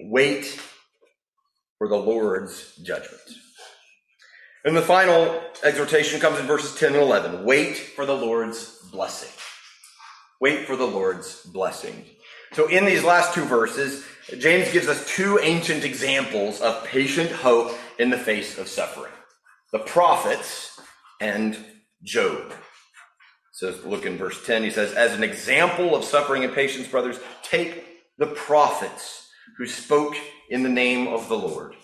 Wait 0.00 0.60
for 1.78 1.88
the 1.88 1.96
Lord's 1.96 2.76
judgment. 2.76 3.22
And 4.64 4.76
the 4.76 4.82
final 4.82 5.40
exhortation 5.64 6.20
comes 6.20 6.38
in 6.38 6.46
verses 6.46 6.78
10 6.78 6.92
and 6.92 7.02
11. 7.02 7.44
Wait 7.44 7.76
for 7.76 8.04
the 8.04 8.14
Lord's 8.14 8.78
blessing. 8.92 9.32
Wait 10.40 10.66
for 10.66 10.76
the 10.76 10.86
Lord's 10.86 11.42
blessing. 11.46 12.04
So, 12.52 12.68
in 12.68 12.84
these 12.84 13.04
last 13.04 13.34
two 13.34 13.44
verses, 13.44 14.04
James 14.38 14.70
gives 14.72 14.88
us 14.88 15.06
two 15.08 15.38
ancient 15.42 15.84
examples 15.84 16.60
of 16.60 16.84
patient 16.84 17.30
hope 17.30 17.76
in 17.98 18.10
the 18.10 18.18
face 18.18 18.58
of 18.58 18.68
suffering 18.68 19.12
the 19.72 19.78
prophets 19.80 20.80
and 21.20 21.56
Job. 22.02 22.52
So, 23.52 23.74
look 23.84 24.06
in 24.06 24.16
verse 24.16 24.44
10. 24.46 24.62
He 24.62 24.70
says, 24.70 24.92
As 24.92 25.14
an 25.14 25.24
example 25.24 25.94
of 25.94 26.04
suffering 26.04 26.44
and 26.44 26.54
patience, 26.54 26.88
brothers, 26.88 27.18
take 27.42 27.84
the 28.18 28.26
prophets 28.26 29.28
who 29.56 29.66
spoke 29.66 30.14
in 30.50 30.62
the 30.62 30.68
name 30.68 31.08
of 31.08 31.28
the 31.28 31.38
Lord. 31.38 31.74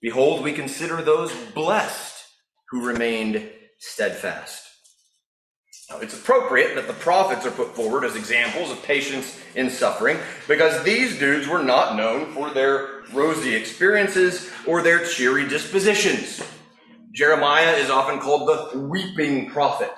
Behold, 0.00 0.42
we 0.42 0.52
consider 0.52 1.02
those 1.02 1.32
blessed 1.54 2.24
who 2.70 2.86
remained 2.86 3.50
steadfast. 3.78 4.63
Now, 5.90 5.98
it's 5.98 6.14
appropriate 6.14 6.74
that 6.76 6.86
the 6.86 6.94
prophets 6.94 7.44
are 7.44 7.50
put 7.50 7.76
forward 7.76 8.04
as 8.04 8.16
examples 8.16 8.70
of 8.70 8.82
patience 8.82 9.38
in 9.54 9.68
suffering 9.68 10.16
because 10.48 10.82
these 10.82 11.18
dudes 11.18 11.46
were 11.46 11.62
not 11.62 11.96
known 11.96 12.32
for 12.32 12.50
their 12.50 13.02
rosy 13.12 13.54
experiences 13.54 14.50
or 14.66 14.80
their 14.80 15.04
cheery 15.04 15.46
dispositions. 15.46 16.42
Jeremiah 17.12 17.76
is 17.76 17.90
often 17.90 18.18
called 18.18 18.48
the 18.48 18.78
weeping 18.78 19.50
prophet. 19.50 19.92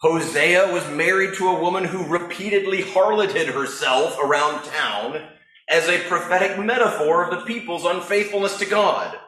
Hosea 0.00 0.72
was 0.72 0.88
married 0.90 1.34
to 1.34 1.48
a 1.48 1.60
woman 1.60 1.84
who 1.84 2.06
repeatedly 2.06 2.82
harloted 2.82 3.48
herself 3.48 4.16
around 4.22 4.64
town 4.64 5.22
as 5.68 5.88
a 5.88 6.06
prophetic 6.08 6.58
metaphor 6.58 7.24
of 7.24 7.30
the 7.30 7.46
people's 7.46 7.84
unfaithfulness 7.84 8.58
to 8.58 8.66
God. 8.66 9.18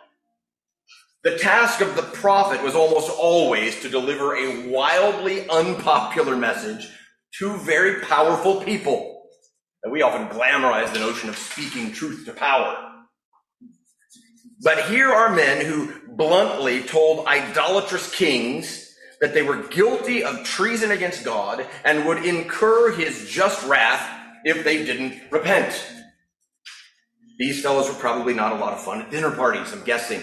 The 1.26 1.38
task 1.38 1.80
of 1.80 1.96
the 1.96 2.04
prophet 2.04 2.62
was 2.62 2.76
almost 2.76 3.10
always 3.10 3.80
to 3.82 3.88
deliver 3.88 4.36
a 4.36 4.68
wildly 4.68 5.50
unpopular 5.50 6.36
message 6.36 6.88
to 7.40 7.56
very 7.56 8.00
powerful 8.02 8.60
people. 8.62 9.24
And 9.82 9.92
we 9.92 10.02
often 10.02 10.28
glamorize 10.28 10.92
the 10.92 11.00
notion 11.00 11.28
of 11.28 11.36
speaking 11.36 11.90
truth 11.90 12.26
to 12.26 12.32
power. 12.32 12.76
But 14.62 14.88
here 14.88 15.10
are 15.10 15.34
men 15.34 15.66
who 15.66 15.92
bluntly 16.14 16.82
told 16.82 17.26
idolatrous 17.26 18.08
kings 18.14 18.94
that 19.20 19.34
they 19.34 19.42
were 19.42 19.64
guilty 19.64 20.22
of 20.22 20.44
treason 20.44 20.92
against 20.92 21.24
God 21.24 21.66
and 21.84 22.06
would 22.06 22.24
incur 22.24 22.92
his 22.92 23.28
just 23.28 23.66
wrath 23.66 24.08
if 24.44 24.62
they 24.62 24.84
didn't 24.84 25.20
repent. 25.32 25.74
These 27.40 27.64
fellows 27.64 27.88
were 27.88 27.94
probably 27.94 28.32
not 28.32 28.52
a 28.52 28.60
lot 28.60 28.74
of 28.74 28.84
fun 28.84 29.02
at 29.02 29.10
dinner 29.10 29.32
parties, 29.32 29.72
I'm 29.72 29.82
guessing. 29.82 30.22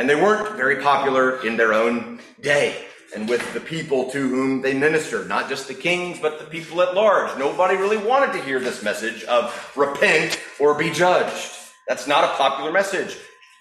And 0.00 0.08
they 0.08 0.14
weren't 0.14 0.56
very 0.56 0.76
popular 0.76 1.44
in 1.46 1.58
their 1.58 1.74
own 1.74 2.20
day 2.40 2.86
and 3.14 3.28
with 3.28 3.52
the 3.52 3.60
people 3.60 4.10
to 4.12 4.28
whom 4.30 4.62
they 4.62 4.72
ministered, 4.72 5.28
not 5.28 5.46
just 5.46 5.68
the 5.68 5.74
kings, 5.74 6.18
but 6.18 6.38
the 6.38 6.46
people 6.46 6.80
at 6.80 6.94
large. 6.94 7.38
Nobody 7.38 7.76
really 7.76 7.98
wanted 7.98 8.32
to 8.32 8.42
hear 8.42 8.58
this 8.58 8.82
message 8.82 9.24
of 9.24 9.72
repent 9.76 10.40
or 10.58 10.72
be 10.72 10.90
judged. 10.90 11.52
That's 11.86 12.06
not 12.06 12.24
a 12.24 12.28
popular 12.28 12.72
message. 12.72 13.14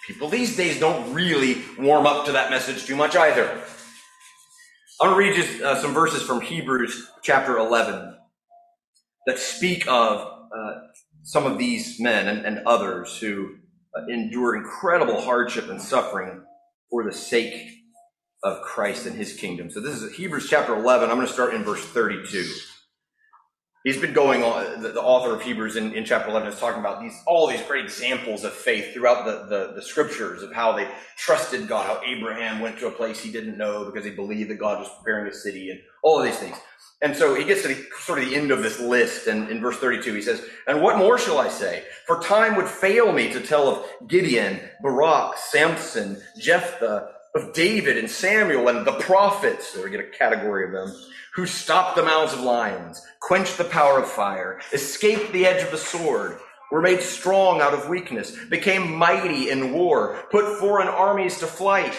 People 0.08 0.30
these 0.30 0.56
days 0.56 0.80
don't 0.80 1.14
really 1.14 1.62
warm 1.78 2.08
up 2.08 2.26
to 2.28 2.32
that 2.32 2.50
message 2.50 2.86
too 2.86 2.96
much 2.96 3.18
either. 3.18 3.62
I'm 5.02 5.10
going 5.10 5.22
to 5.22 5.30
read 5.30 5.46
just 5.46 5.62
uh, 5.62 5.82
some 5.82 5.94
verses 5.94 6.24
from 6.24 6.40
Hebrews 6.40 7.06
chapter 7.22 7.58
11 7.58 8.16
that 9.26 9.40
speak 9.40 9.86
of 9.90 10.22
uh, 10.58 10.74
some 11.22 11.46
of 11.46 11.58
these 11.58 12.00
men 12.00 12.30
and, 12.30 12.46
and 12.46 12.66
others 12.66 13.18
who 13.18 13.59
Uh, 13.96 14.06
endure 14.08 14.56
incredible 14.56 15.22
hardship 15.22 15.70
and 15.70 15.82
suffering 15.82 16.44
for 16.92 17.04
the 17.04 17.12
sake 17.12 17.70
of 18.44 18.62
Christ 18.62 19.06
and 19.06 19.16
his 19.16 19.34
kingdom. 19.34 19.70
So 19.70 19.80
this 19.80 20.02
is 20.02 20.16
Hebrews 20.16 20.48
chapter 20.50 20.76
11. 20.76 21.10
I'm 21.10 21.16
going 21.16 21.28
to 21.28 21.34
start 21.34 21.54
in 21.56 21.64
verse 21.64 21.84
32. 21.84 22.48
He's 23.86 24.00
been 24.00 24.12
going 24.12 24.44
on, 24.44 24.82
the, 24.82 24.90
the 24.90 25.02
author 25.02 25.34
of 25.34 25.42
Hebrews 25.42 25.78
in, 25.78 25.94
in, 25.94 26.04
chapter 26.04 26.30
11 26.30 26.50
is 26.50 26.60
talking 26.60 26.82
about 26.82 27.02
these, 27.02 27.18
all 27.26 27.48
these 27.48 27.62
great 27.62 27.86
examples 27.86 28.44
of 28.44 28.52
faith 28.52 28.94
throughout 28.94 29.24
the, 29.24 29.46
the, 29.46 29.74
the 29.76 29.82
scriptures 29.82 30.44
of 30.44 30.52
how 30.52 30.74
they 30.74 30.86
trusted 31.16 31.66
God, 31.66 31.86
how 31.86 32.02
Abraham 32.06 32.60
went 32.60 32.78
to 32.80 32.88
a 32.88 32.92
place 32.92 33.22
he 33.22 33.32
didn't 33.32 33.58
know 33.58 33.86
because 33.86 34.04
he 34.04 34.12
believed 34.12 34.50
that 34.50 34.60
God 34.60 34.80
was 34.80 34.90
preparing 34.98 35.32
a 35.32 35.34
city 35.34 35.70
and 35.70 35.80
all 36.04 36.20
of 36.20 36.26
these 36.26 36.38
things. 36.38 36.58
And 37.02 37.16
so 37.16 37.34
he 37.36 37.46
gets 37.46 37.62
to 37.62 37.70
the, 37.70 37.86
sort 38.02 38.20
of 38.20 38.26
the 38.26 38.36
end 38.36 38.52
of 38.52 38.62
this 38.62 38.82
list, 38.82 39.28
and 39.28 39.50
in 39.50 39.62
verse 39.62 39.78
32 39.78 40.14
he 40.14 40.22
says, 40.22 40.44
And 40.68 40.82
what 40.82 40.98
more 40.98 41.18
shall 41.18 41.40
I 41.40 41.48
say? 41.48 41.86
For 42.06 42.20
time 42.20 42.58
would 42.58 42.68
fail 42.68 43.14
me 43.14 43.32
to 43.32 43.40
tell 43.40 43.70
of 43.70 43.86
Gideon, 44.10 44.60
Barak, 44.82 45.38
Samson, 45.38 46.22
Jephthah, 46.38 47.12
of 47.36 47.54
David 47.54 47.98
and 47.98 48.10
Samuel 48.10 48.70
and 48.70 48.86
the 48.86 49.00
prophets, 49.00 49.74
there 49.74 49.84
we 49.84 49.92
get 49.92 50.00
a 50.00 50.18
category 50.18 50.66
of 50.66 50.72
them, 50.72 50.96
who 51.36 51.46
stopped 51.46 51.96
the 51.96 52.04
mouths 52.04 52.34
of 52.34 52.42
lions, 52.42 53.02
quenched 53.22 53.58
the 53.58 53.64
power 53.64 54.00
of 54.00 54.10
fire, 54.10 54.60
escaped 54.74 55.32
the 55.32 55.46
edge 55.46 55.64
of 55.64 55.72
the 55.72 55.78
sword, 55.78 56.40
were 56.72 56.82
made 56.82 57.02
strong 57.02 57.62
out 57.62 57.74
of 57.74 57.90
weakness, 57.90 58.36
became 58.50 58.96
mighty 58.96 59.50
in 59.50 59.74
war, 59.74 60.24
put 60.32 60.60
foreign 60.60 60.88
armies 60.88 61.40
to 61.40 61.48
flight. 61.48 61.96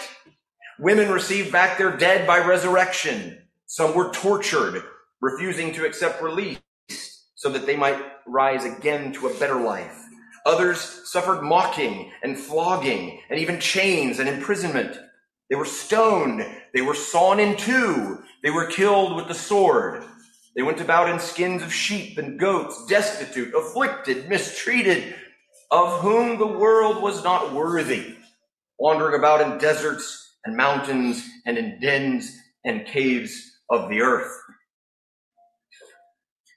Women 0.79 1.09
received 1.11 1.51
back 1.51 1.77
their 1.77 1.95
dead 1.95 2.27
by 2.27 2.39
resurrection. 2.39 3.37
Some 3.67 3.95
were 3.95 4.11
tortured, 4.13 4.83
refusing 5.21 5.73
to 5.73 5.85
accept 5.85 6.21
release 6.21 6.59
so 7.35 7.49
that 7.49 7.65
they 7.65 7.75
might 7.75 7.99
rise 8.27 8.65
again 8.65 9.13
to 9.13 9.27
a 9.27 9.39
better 9.39 9.59
life. 9.61 9.97
Others 10.45 11.01
suffered 11.05 11.41
mocking 11.43 12.11
and 12.23 12.37
flogging 12.37 13.21
and 13.29 13.39
even 13.39 13.59
chains 13.59 14.19
and 14.19 14.27
imprisonment. 14.27 14.97
They 15.51 15.57
were 15.57 15.65
stoned. 15.65 16.47
They 16.73 16.81
were 16.81 16.95
sawn 16.95 17.41
in 17.41 17.57
two. 17.57 18.23
They 18.41 18.51
were 18.51 18.67
killed 18.67 19.17
with 19.17 19.27
the 19.27 19.35
sword. 19.35 20.05
They 20.55 20.63
went 20.63 20.79
about 20.79 21.09
in 21.09 21.19
skins 21.19 21.61
of 21.61 21.73
sheep 21.73 22.17
and 22.17 22.39
goats, 22.39 22.85
destitute, 22.87 23.53
afflicted, 23.53 24.29
mistreated, 24.29 25.13
of 25.69 25.99
whom 25.99 26.39
the 26.39 26.47
world 26.47 27.03
was 27.03 27.23
not 27.23 27.53
worthy, 27.53 28.15
wandering 28.79 29.19
about 29.19 29.41
in 29.41 29.57
deserts 29.57 30.37
and 30.45 30.55
mountains 30.55 31.27
and 31.45 31.57
in 31.57 31.79
dens 31.81 32.33
and 32.63 32.85
caves 32.85 33.51
of 33.69 33.89
the 33.89 34.01
earth. 34.01 34.31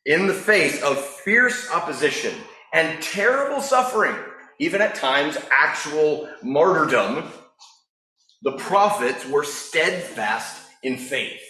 In 0.06 0.28
the 0.28 0.34
face 0.34 0.80
of 0.82 0.98
fierce 1.04 1.68
opposition 1.72 2.34
and 2.72 3.02
terrible 3.02 3.60
suffering, 3.60 4.16
even 4.60 4.80
at 4.80 4.94
times 4.94 5.36
actual 5.50 6.28
martyrdom, 6.42 7.28
the 8.42 8.52
prophets 8.52 9.26
were 9.26 9.44
steadfast 9.44 10.62
in 10.82 10.96
faith. 10.96 11.42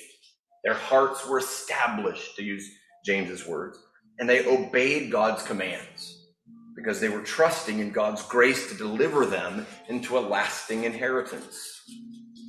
Their 0.64 0.74
hearts 0.74 1.26
were 1.26 1.38
established, 1.38 2.36
to 2.36 2.42
use 2.42 2.70
James's 3.04 3.46
words, 3.46 3.78
and 4.18 4.28
they 4.28 4.46
obeyed 4.46 5.10
God's 5.10 5.42
commands 5.42 6.20
because 6.76 7.00
they 7.00 7.08
were 7.08 7.20
trusting 7.20 7.78
in 7.78 7.90
God's 7.90 8.22
grace 8.22 8.68
to 8.70 8.76
deliver 8.76 9.26
them 9.26 9.66
into 9.88 10.18
a 10.18 10.20
lasting 10.20 10.84
inheritance. 10.84 11.82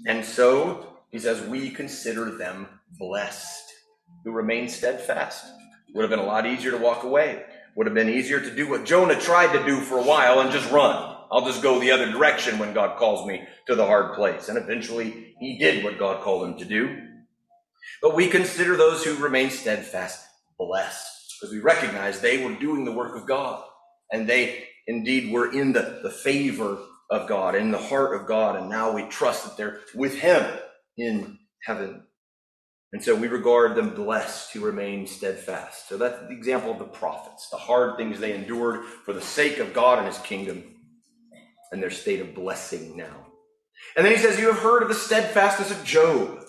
And 0.07 0.23
so, 0.23 0.97
he 1.11 1.19
says, 1.19 1.47
we 1.47 1.69
consider 1.69 2.31
them 2.31 2.67
blessed 2.97 3.63
who 4.23 4.31
remain 4.31 4.67
steadfast. 4.67 5.45
Would 5.93 6.01
have 6.01 6.09
been 6.09 6.19
a 6.19 6.25
lot 6.25 6.45
easier 6.45 6.71
to 6.71 6.77
walk 6.77 7.03
away. 7.03 7.43
Would 7.75 7.87
have 7.87 7.93
been 7.93 8.09
easier 8.09 8.39
to 8.39 8.55
do 8.55 8.69
what 8.69 8.85
Jonah 8.85 9.19
tried 9.19 9.53
to 9.53 9.65
do 9.65 9.79
for 9.79 9.99
a 9.99 10.03
while 10.03 10.39
and 10.39 10.51
just 10.51 10.69
run. 10.71 11.14
I'll 11.31 11.45
just 11.45 11.61
go 11.61 11.79
the 11.79 11.91
other 11.91 12.11
direction 12.11 12.59
when 12.59 12.73
God 12.73 12.97
calls 12.97 13.27
me 13.27 13.43
to 13.67 13.75
the 13.75 13.85
hard 13.85 14.15
place. 14.15 14.49
And 14.49 14.57
eventually 14.57 15.35
he 15.39 15.57
did 15.57 15.83
what 15.83 15.99
God 15.99 16.23
called 16.23 16.47
him 16.47 16.57
to 16.59 16.65
do. 16.65 17.01
But 18.01 18.15
we 18.15 18.27
consider 18.27 18.75
those 18.75 19.03
who 19.03 19.15
remain 19.15 19.49
steadfast 19.49 20.25
blessed 20.57 21.37
because 21.39 21.53
we 21.53 21.59
recognize 21.61 22.19
they 22.19 22.43
were 22.43 22.55
doing 22.55 22.85
the 22.85 22.91
work 22.91 23.15
of 23.15 23.27
God 23.27 23.63
and 24.11 24.27
they 24.27 24.67
indeed 24.87 25.31
were 25.31 25.51
in 25.51 25.73
the, 25.73 25.99
the 26.03 26.11
favor 26.11 26.77
of 27.09 27.27
God, 27.27 27.55
in 27.55 27.71
the 27.71 27.77
heart 27.77 28.19
of 28.19 28.27
God. 28.27 28.55
And 28.55 28.69
now 28.69 28.91
we 28.91 29.03
trust 29.03 29.45
that 29.45 29.57
they're 29.57 29.79
with 29.93 30.19
him 30.19 30.45
in 30.97 31.39
heaven. 31.63 32.03
And 32.93 33.03
so 33.03 33.15
we 33.15 33.27
regard 33.27 33.75
them 33.75 33.93
blessed 33.93 34.53
who 34.53 34.61
remain 34.61 35.05
steadfast. 35.05 35.89
So 35.89 35.97
that's 35.97 36.19
the 36.21 36.31
example 36.31 36.71
of 36.71 36.79
the 36.79 36.85
prophets, 36.85 37.49
the 37.49 37.57
hard 37.57 37.97
things 37.97 38.19
they 38.19 38.33
endured 38.33 38.85
for 38.85 39.13
the 39.13 39.21
sake 39.21 39.57
of 39.57 39.73
God 39.73 39.97
and 39.97 40.07
his 40.07 40.19
kingdom, 40.19 40.74
and 41.75 41.83
their 41.83 41.91
state 41.91 42.21
of 42.21 42.33
blessing 42.33 42.95
now. 42.95 43.27
And 43.97 44.05
then 44.05 44.15
he 44.15 44.21
says, 44.21 44.39
You 44.39 44.47
have 44.47 44.59
heard 44.59 44.81
of 44.81 44.87
the 44.87 44.95
steadfastness 44.95 45.71
of 45.71 45.83
Job, 45.83 46.45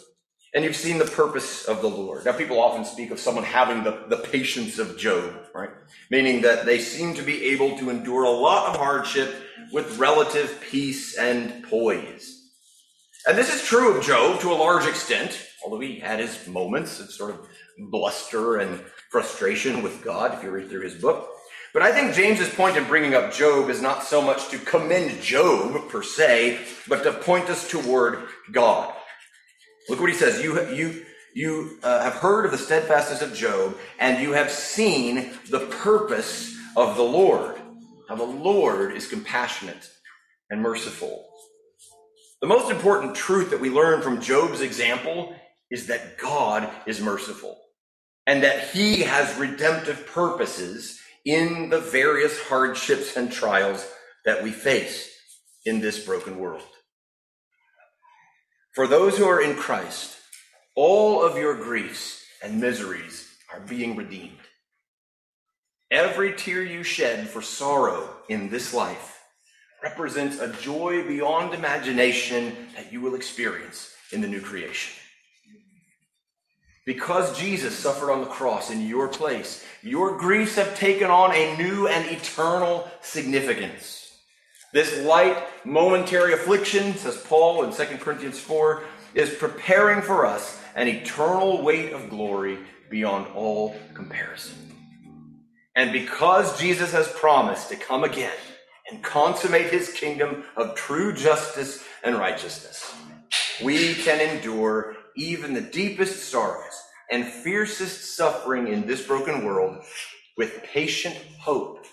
and 0.55 0.65
you've 0.65 0.77
seen 0.77 0.99
the 0.99 1.05
purpose 1.05 1.65
of 1.65 1.83
the 1.83 1.89
Lord. 1.89 2.25
Now, 2.25 2.31
people 2.31 2.61
often 2.61 2.85
speak 2.85 3.11
of 3.11 3.19
someone 3.19 3.43
having 3.43 3.83
the, 3.83 4.05
the 4.09 4.19
patience 4.19 4.79
of 4.79 4.97
Job, 4.97 5.35
right? 5.53 5.71
Meaning 6.13 6.43
that 6.43 6.65
they 6.65 6.79
seem 6.79 7.13
to 7.15 7.23
be 7.23 7.47
able 7.47 7.77
to 7.79 7.91
endure 7.91 8.23
a 8.23 8.31
lot 8.31 8.71
of 8.71 8.77
hardship 8.77 9.35
with 9.73 9.99
relative 9.99 10.61
peace 10.71 11.19
and 11.19 11.65
poise. 11.65 12.53
And 13.27 13.37
this 13.37 13.53
is 13.53 13.67
true 13.67 13.97
of 13.97 14.05
Job 14.05 14.41
to 14.43 14.53
a 14.53 14.55
large 14.55 14.87
extent, 14.87 15.45
although 15.65 15.81
he 15.81 15.99
had 15.99 16.21
his 16.21 16.47
moments 16.47 17.01
of 17.01 17.11
sort 17.11 17.33
of 17.33 17.49
bluster 17.91 18.59
and 18.59 18.81
frustration 19.11 19.83
with 19.83 20.05
God, 20.05 20.35
if 20.35 20.45
you 20.45 20.53
read 20.53 20.71
through 20.71 20.83
his 20.83 20.95
book. 20.95 21.36
But 21.77 21.83
I 21.83 21.93
think 21.93 22.15
James's 22.15 22.49
point 22.49 22.79
in 22.79 22.85
bringing 22.85 23.13
up 23.13 23.35
Job 23.35 23.69
is 23.69 23.83
not 23.83 24.03
so 24.03 24.23
much 24.23 24.49
to 24.49 24.57
commend 24.57 25.21
Job 25.21 25.91
per 25.91 26.03
se, 26.03 26.59
but 26.89 27.03
to 27.03 27.13
point 27.13 27.51
us 27.51 27.71
toward 27.71 28.29
God. 28.51 28.95
Look 29.91 30.01
what 30.01 30.09
he 30.09 30.17
says. 30.17 30.43
You, 30.43 30.71
you, 30.71 31.05
you 31.35 31.79
uh, 31.83 32.03
have 32.03 32.15
heard 32.15 32.47
of 32.47 32.53
the 32.53 32.57
steadfastness 32.57 33.21
of 33.21 33.35
Job, 33.35 33.77
and 33.99 34.23
you 34.23 34.33
have 34.33 34.51
seen 34.51 35.35
the 35.51 35.67
purpose 35.67 36.57
of 36.79 36.97
the 36.97 37.03
Lord. 37.03 37.61
How 38.09 38.15
the 38.15 38.25
Lord 38.25 38.97
is 38.97 39.07
compassionate 39.07 39.87
and 40.49 40.63
merciful. 40.63 41.27
The 42.41 42.49
most 42.49 42.71
important 42.71 43.15
truth 43.15 43.51
that 43.51 43.61
we 43.61 43.69
learn 43.69 44.01
from 44.01 44.23
Job's 44.23 44.63
example 44.63 45.37
is 45.71 45.89
that 45.89 46.17
God 46.17 46.71
is 46.87 47.03
merciful 47.03 47.59
and 48.27 48.43
that 48.43 48.71
he 48.71 49.03
has 49.03 49.37
redemptive 49.37 50.07
purposes 50.07 51.03
in 51.27 51.71
the 51.71 51.81
various 51.81 52.41
hardships 52.41 53.17
and 53.17 53.31
trials 53.31 53.85
that 54.25 54.43
we 54.43 54.53
face 54.53 55.13
in 55.67 55.81
this 55.81 56.05
broken 56.05 56.39
world. 56.39 56.63
For 58.75 58.87
those 58.87 59.19
who 59.19 59.27
are 59.27 59.43
in 59.43 59.57
Christ, 59.57 60.17
all 60.77 61.25
of 61.25 61.37
your 61.37 61.57
griefs 61.57 62.23
and 62.45 62.61
miseries 62.61 63.29
are 63.53 63.61
being 63.61 63.97
redeemed. 63.97 64.39
Every 65.91 66.33
tear 66.35 66.63
you 66.63 66.85
shed 66.85 67.29
for 67.29 67.43
sorrow 67.43 68.09
in 68.29 68.49
this 68.49 68.73
life 68.73 69.21
represents 69.83 70.39
a 70.39 70.53
joy 70.53 71.07
beyond 71.07 71.55
imagination 71.55 72.69
that 72.77 72.93
you 72.93 73.01
will 73.01 73.15
experience 73.15 73.95
in 74.13 74.21
the 74.21 74.29
new 74.29 74.41
creation. 74.41 74.95
Because 76.87 77.39
Jesus 77.39 77.77
suffered 77.77 78.11
on 78.11 78.23
the 78.23 78.27
cross 78.27 78.71
in 78.71 78.87
your 78.87 79.09
place, 79.09 79.63
your 79.83 80.17
griefs 80.17 80.55
have 80.55 80.79
taken 80.79 81.11
on 81.11 81.33
a 81.33 81.57
new 81.59 81.89
and 81.89 82.09
eternal 82.11 82.91
significance. 83.03 84.19
This 84.73 85.05
light, 85.05 85.37
momentary 85.65 86.33
affliction, 86.33 86.95
says 86.95 87.23
Paul 87.27 87.65
in 87.65 87.73
2 87.73 87.99
Corinthians 87.99 88.39
4, 88.39 88.85
is 89.15 89.35
preparing 89.35 90.01
for 90.01 90.25
us 90.25 90.59
an 90.75 90.89
eternal 90.89 91.63
weight 91.63 91.93
of 91.93 92.09
glory 92.09 92.59
beyond 92.89 93.27
all 93.35 93.77
comparison. 93.93 94.55
And 95.75 95.93
because 95.93 96.59
Jesus 96.59 96.93
has 96.93 97.09
promised 97.09 97.69
to 97.69 97.77
come 97.77 98.05
again, 98.05 98.33
and 98.91 99.03
consummate 99.03 99.71
his 99.71 99.93
kingdom 99.93 100.45
of 100.57 100.75
true 100.75 101.13
justice 101.13 101.85
and 102.05 102.17
righteousness. 102.17 102.95
We 103.63 103.95
can 103.95 104.21
endure 104.21 104.97
even 105.17 105.55
the 105.55 105.61
deepest 105.61 106.31
sorrows 106.31 106.83
and 107.11 107.25
fiercest 107.25 108.17
suffering 108.17 108.69
in 108.69 108.87
this 108.87 109.07
broken 109.07 109.45
world 109.45 109.83
with 110.37 110.63
patient 110.63 111.17
hope 111.39 111.85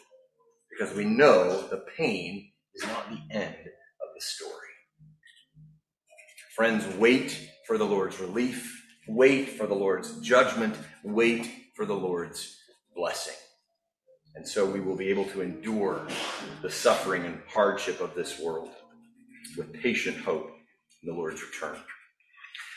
because 0.69 0.95
we 0.95 1.05
know 1.05 1.67
the 1.69 1.85
pain 1.95 2.51
is 2.75 2.83
not 2.83 3.09
the 3.09 3.35
end 3.35 3.55
of 3.55 4.09
the 4.15 4.21
story. 4.21 4.51
Friends, 6.55 6.85
wait 6.97 7.49
for 7.65 7.77
the 7.77 7.85
Lord's 7.85 8.19
relief, 8.19 8.83
wait 9.07 9.49
for 9.49 9.67
the 9.67 9.73
Lord's 9.73 10.19
judgment, 10.21 10.75
wait 11.03 11.49
for 11.75 11.85
the 11.85 11.95
Lord's 11.95 12.57
blessing. 12.95 13.35
And 14.35 14.47
so 14.47 14.65
we 14.65 14.79
will 14.79 14.95
be 14.95 15.09
able 15.09 15.25
to 15.25 15.41
endure 15.41 16.07
the 16.61 16.69
suffering 16.69 17.25
and 17.25 17.39
hardship 17.47 18.01
of 18.01 18.15
this 18.15 18.39
world 18.39 18.69
with 19.57 19.73
patient 19.73 20.17
hope 20.17 20.51
in 21.01 21.09
the 21.09 21.15
Lord's 21.15 21.41
return. 21.43 21.77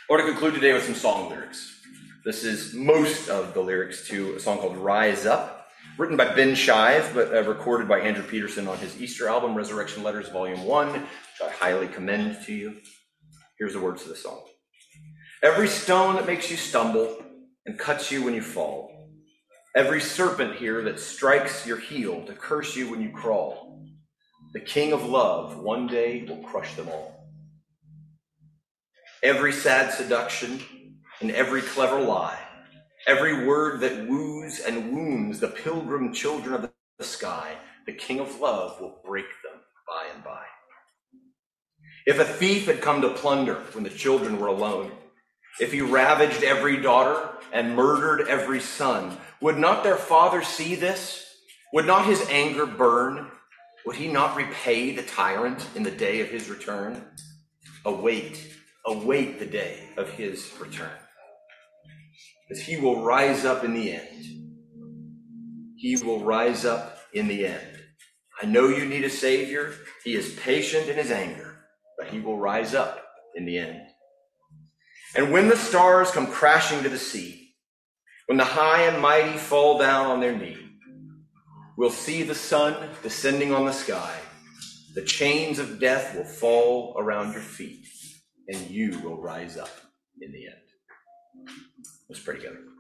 I 0.08 0.12
want 0.12 0.24
to 0.24 0.30
conclude 0.30 0.54
today 0.54 0.72
with 0.72 0.84
some 0.84 0.94
song 0.94 1.30
lyrics. 1.30 1.80
This 2.24 2.44
is 2.44 2.72
most 2.72 3.28
of 3.28 3.54
the 3.54 3.60
lyrics 3.60 4.06
to 4.06 4.36
a 4.36 4.40
song 4.40 4.58
called 4.58 4.76
Rise 4.76 5.26
Up, 5.26 5.66
written 5.98 6.16
by 6.16 6.32
Ben 6.32 6.54
Shive, 6.54 7.12
but 7.12 7.34
uh, 7.34 7.42
recorded 7.42 7.88
by 7.88 7.98
Andrew 7.98 8.22
Peterson 8.22 8.68
on 8.68 8.78
his 8.78 9.00
Easter 9.02 9.28
album, 9.28 9.56
Resurrection 9.56 10.04
Letters, 10.04 10.28
Volume 10.28 10.62
1, 10.62 10.92
which 10.92 11.02
I 11.44 11.50
highly 11.50 11.88
commend 11.88 12.38
to 12.46 12.54
you. 12.54 12.76
Here's 13.58 13.72
the 13.72 13.80
words 13.80 14.02
of 14.02 14.08
the 14.08 14.14
song 14.14 14.42
Every 15.42 15.66
stone 15.66 16.14
that 16.14 16.26
makes 16.28 16.52
you 16.52 16.56
stumble 16.56 17.16
and 17.66 17.76
cuts 17.76 18.12
you 18.12 18.22
when 18.22 18.34
you 18.34 18.42
fall 18.42 18.96
Every 19.76 20.00
serpent 20.00 20.54
here 20.54 20.82
that 20.82 21.00
strikes 21.00 21.66
your 21.66 21.78
heel 21.78 22.24
to 22.26 22.32
curse 22.32 22.76
you 22.76 22.90
when 22.90 23.02
you 23.02 23.10
crawl, 23.10 23.84
the 24.54 24.60
King 24.60 24.92
of 24.92 25.04
love 25.04 25.58
one 25.58 25.88
day 25.88 26.24
will 26.28 26.44
crush 26.44 26.74
them 26.76 26.88
all. 26.88 27.15
Every 29.26 29.52
sad 29.52 29.92
seduction 29.92 30.60
and 31.20 31.32
every 31.32 31.60
clever 31.60 31.98
lie, 31.98 32.38
every 33.08 33.44
word 33.44 33.80
that 33.80 34.06
woos 34.06 34.60
and 34.60 34.92
wounds 34.92 35.40
the 35.40 35.48
pilgrim 35.48 36.12
children 36.12 36.54
of 36.54 36.70
the 36.98 37.04
sky, 37.04 37.56
the 37.86 37.92
King 37.92 38.20
of 38.20 38.38
love 38.38 38.80
will 38.80 39.00
break 39.04 39.26
them 39.42 39.60
by 39.84 40.06
and 40.14 40.22
by. 40.22 40.44
If 42.06 42.20
a 42.20 42.24
thief 42.24 42.66
had 42.66 42.80
come 42.80 43.02
to 43.02 43.08
plunder 43.08 43.56
when 43.72 43.82
the 43.82 43.90
children 43.90 44.38
were 44.38 44.46
alone, 44.46 44.92
if 45.58 45.72
he 45.72 45.80
ravaged 45.80 46.44
every 46.44 46.80
daughter 46.80 47.28
and 47.52 47.74
murdered 47.74 48.28
every 48.28 48.60
son, 48.60 49.18
would 49.40 49.58
not 49.58 49.82
their 49.82 49.96
father 49.96 50.42
see 50.42 50.76
this? 50.76 51.26
Would 51.72 51.86
not 51.86 52.06
his 52.06 52.24
anger 52.30 52.64
burn? 52.64 53.26
Would 53.86 53.96
he 53.96 54.06
not 54.06 54.36
repay 54.36 54.92
the 54.92 55.02
tyrant 55.02 55.66
in 55.74 55.82
the 55.82 55.90
day 55.90 56.20
of 56.20 56.28
his 56.28 56.48
return? 56.48 57.04
Await, 57.84 58.55
await 58.86 59.38
the 59.38 59.46
day 59.46 59.88
of 59.96 60.10
his 60.10 60.52
return. 60.60 60.90
As 62.50 62.60
he 62.60 62.76
will 62.76 63.02
rise 63.02 63.44
up 63.44 63.64
in 63.64 63.74
the 63.74 63.92
end. 63.92 64.24
He 65.76 65.96
will 65.96 66.24
rise 66.24 66.64
up 66.64 66.98
in 67.12 67.28
the 67.28 67.46
end. 67.46 67.76
I 68.40 68.46
know 68.46 68.68
you 68.68 68.84
need 68.84 69.04
a 69.04 69.10
Savior. 69.10 69.74
He 70.04 70.14
is 70.14 70.34
patient 70.34 70.88
in 70.88 70.96
his 70.96 71.10
anger, 71.10 71.58
but 71.98 72.08
he 72.08 72.20
will 72.20 72.38
rise 72.38 72.74
up 72.74 73.02
in 73.34 73.44
the 73.44 73.58
end. 73.58 73.80
And 75.16 75.32
when 75.32 75.48
the 75.48 75.56
stars 75.56 76.10
come 76.10 76.26
crashing 76.26 76.82
to 76.82 76.88
the 76.88 76.98
sea, 76.98 77.54
when 78.26 78.38
the 78.38 78.44
high 78.44 78.82
and 78.82 79.00
mighty 79.00 79.38
fall 79.38 79.78
down 79.78 80.06
on 80.06 80.20
their 80.20 80.36
knee, 80.36 80.58
we'll 81.76 81.90
see 81.90 82.22
the 82.22 82.34
sun 82.34 82.90
descending 83.02 83.52
on 83.52 83.64
the 83.64 83.72
sky. 83.72 84.16
The 84.94 85.02
chains 85.02 85.58
of 85.58 85.80
death 85.80 86.16
will 86.16 86.24
fall 86.24 86.96
around 86.98 87.32
your 87.32 87.42
feet, 87.42 87.86
and 88.48 88.70
you 88.70 88.98
will 89.00 89.20
rise 89.20 89.56
up 89.56 89.70
in 90.20 90.32
the 90.32 90.46
end. 90.46 90.56
Let's 92.08 92.22
pray 92.22 92.36
together. 92.36 92.75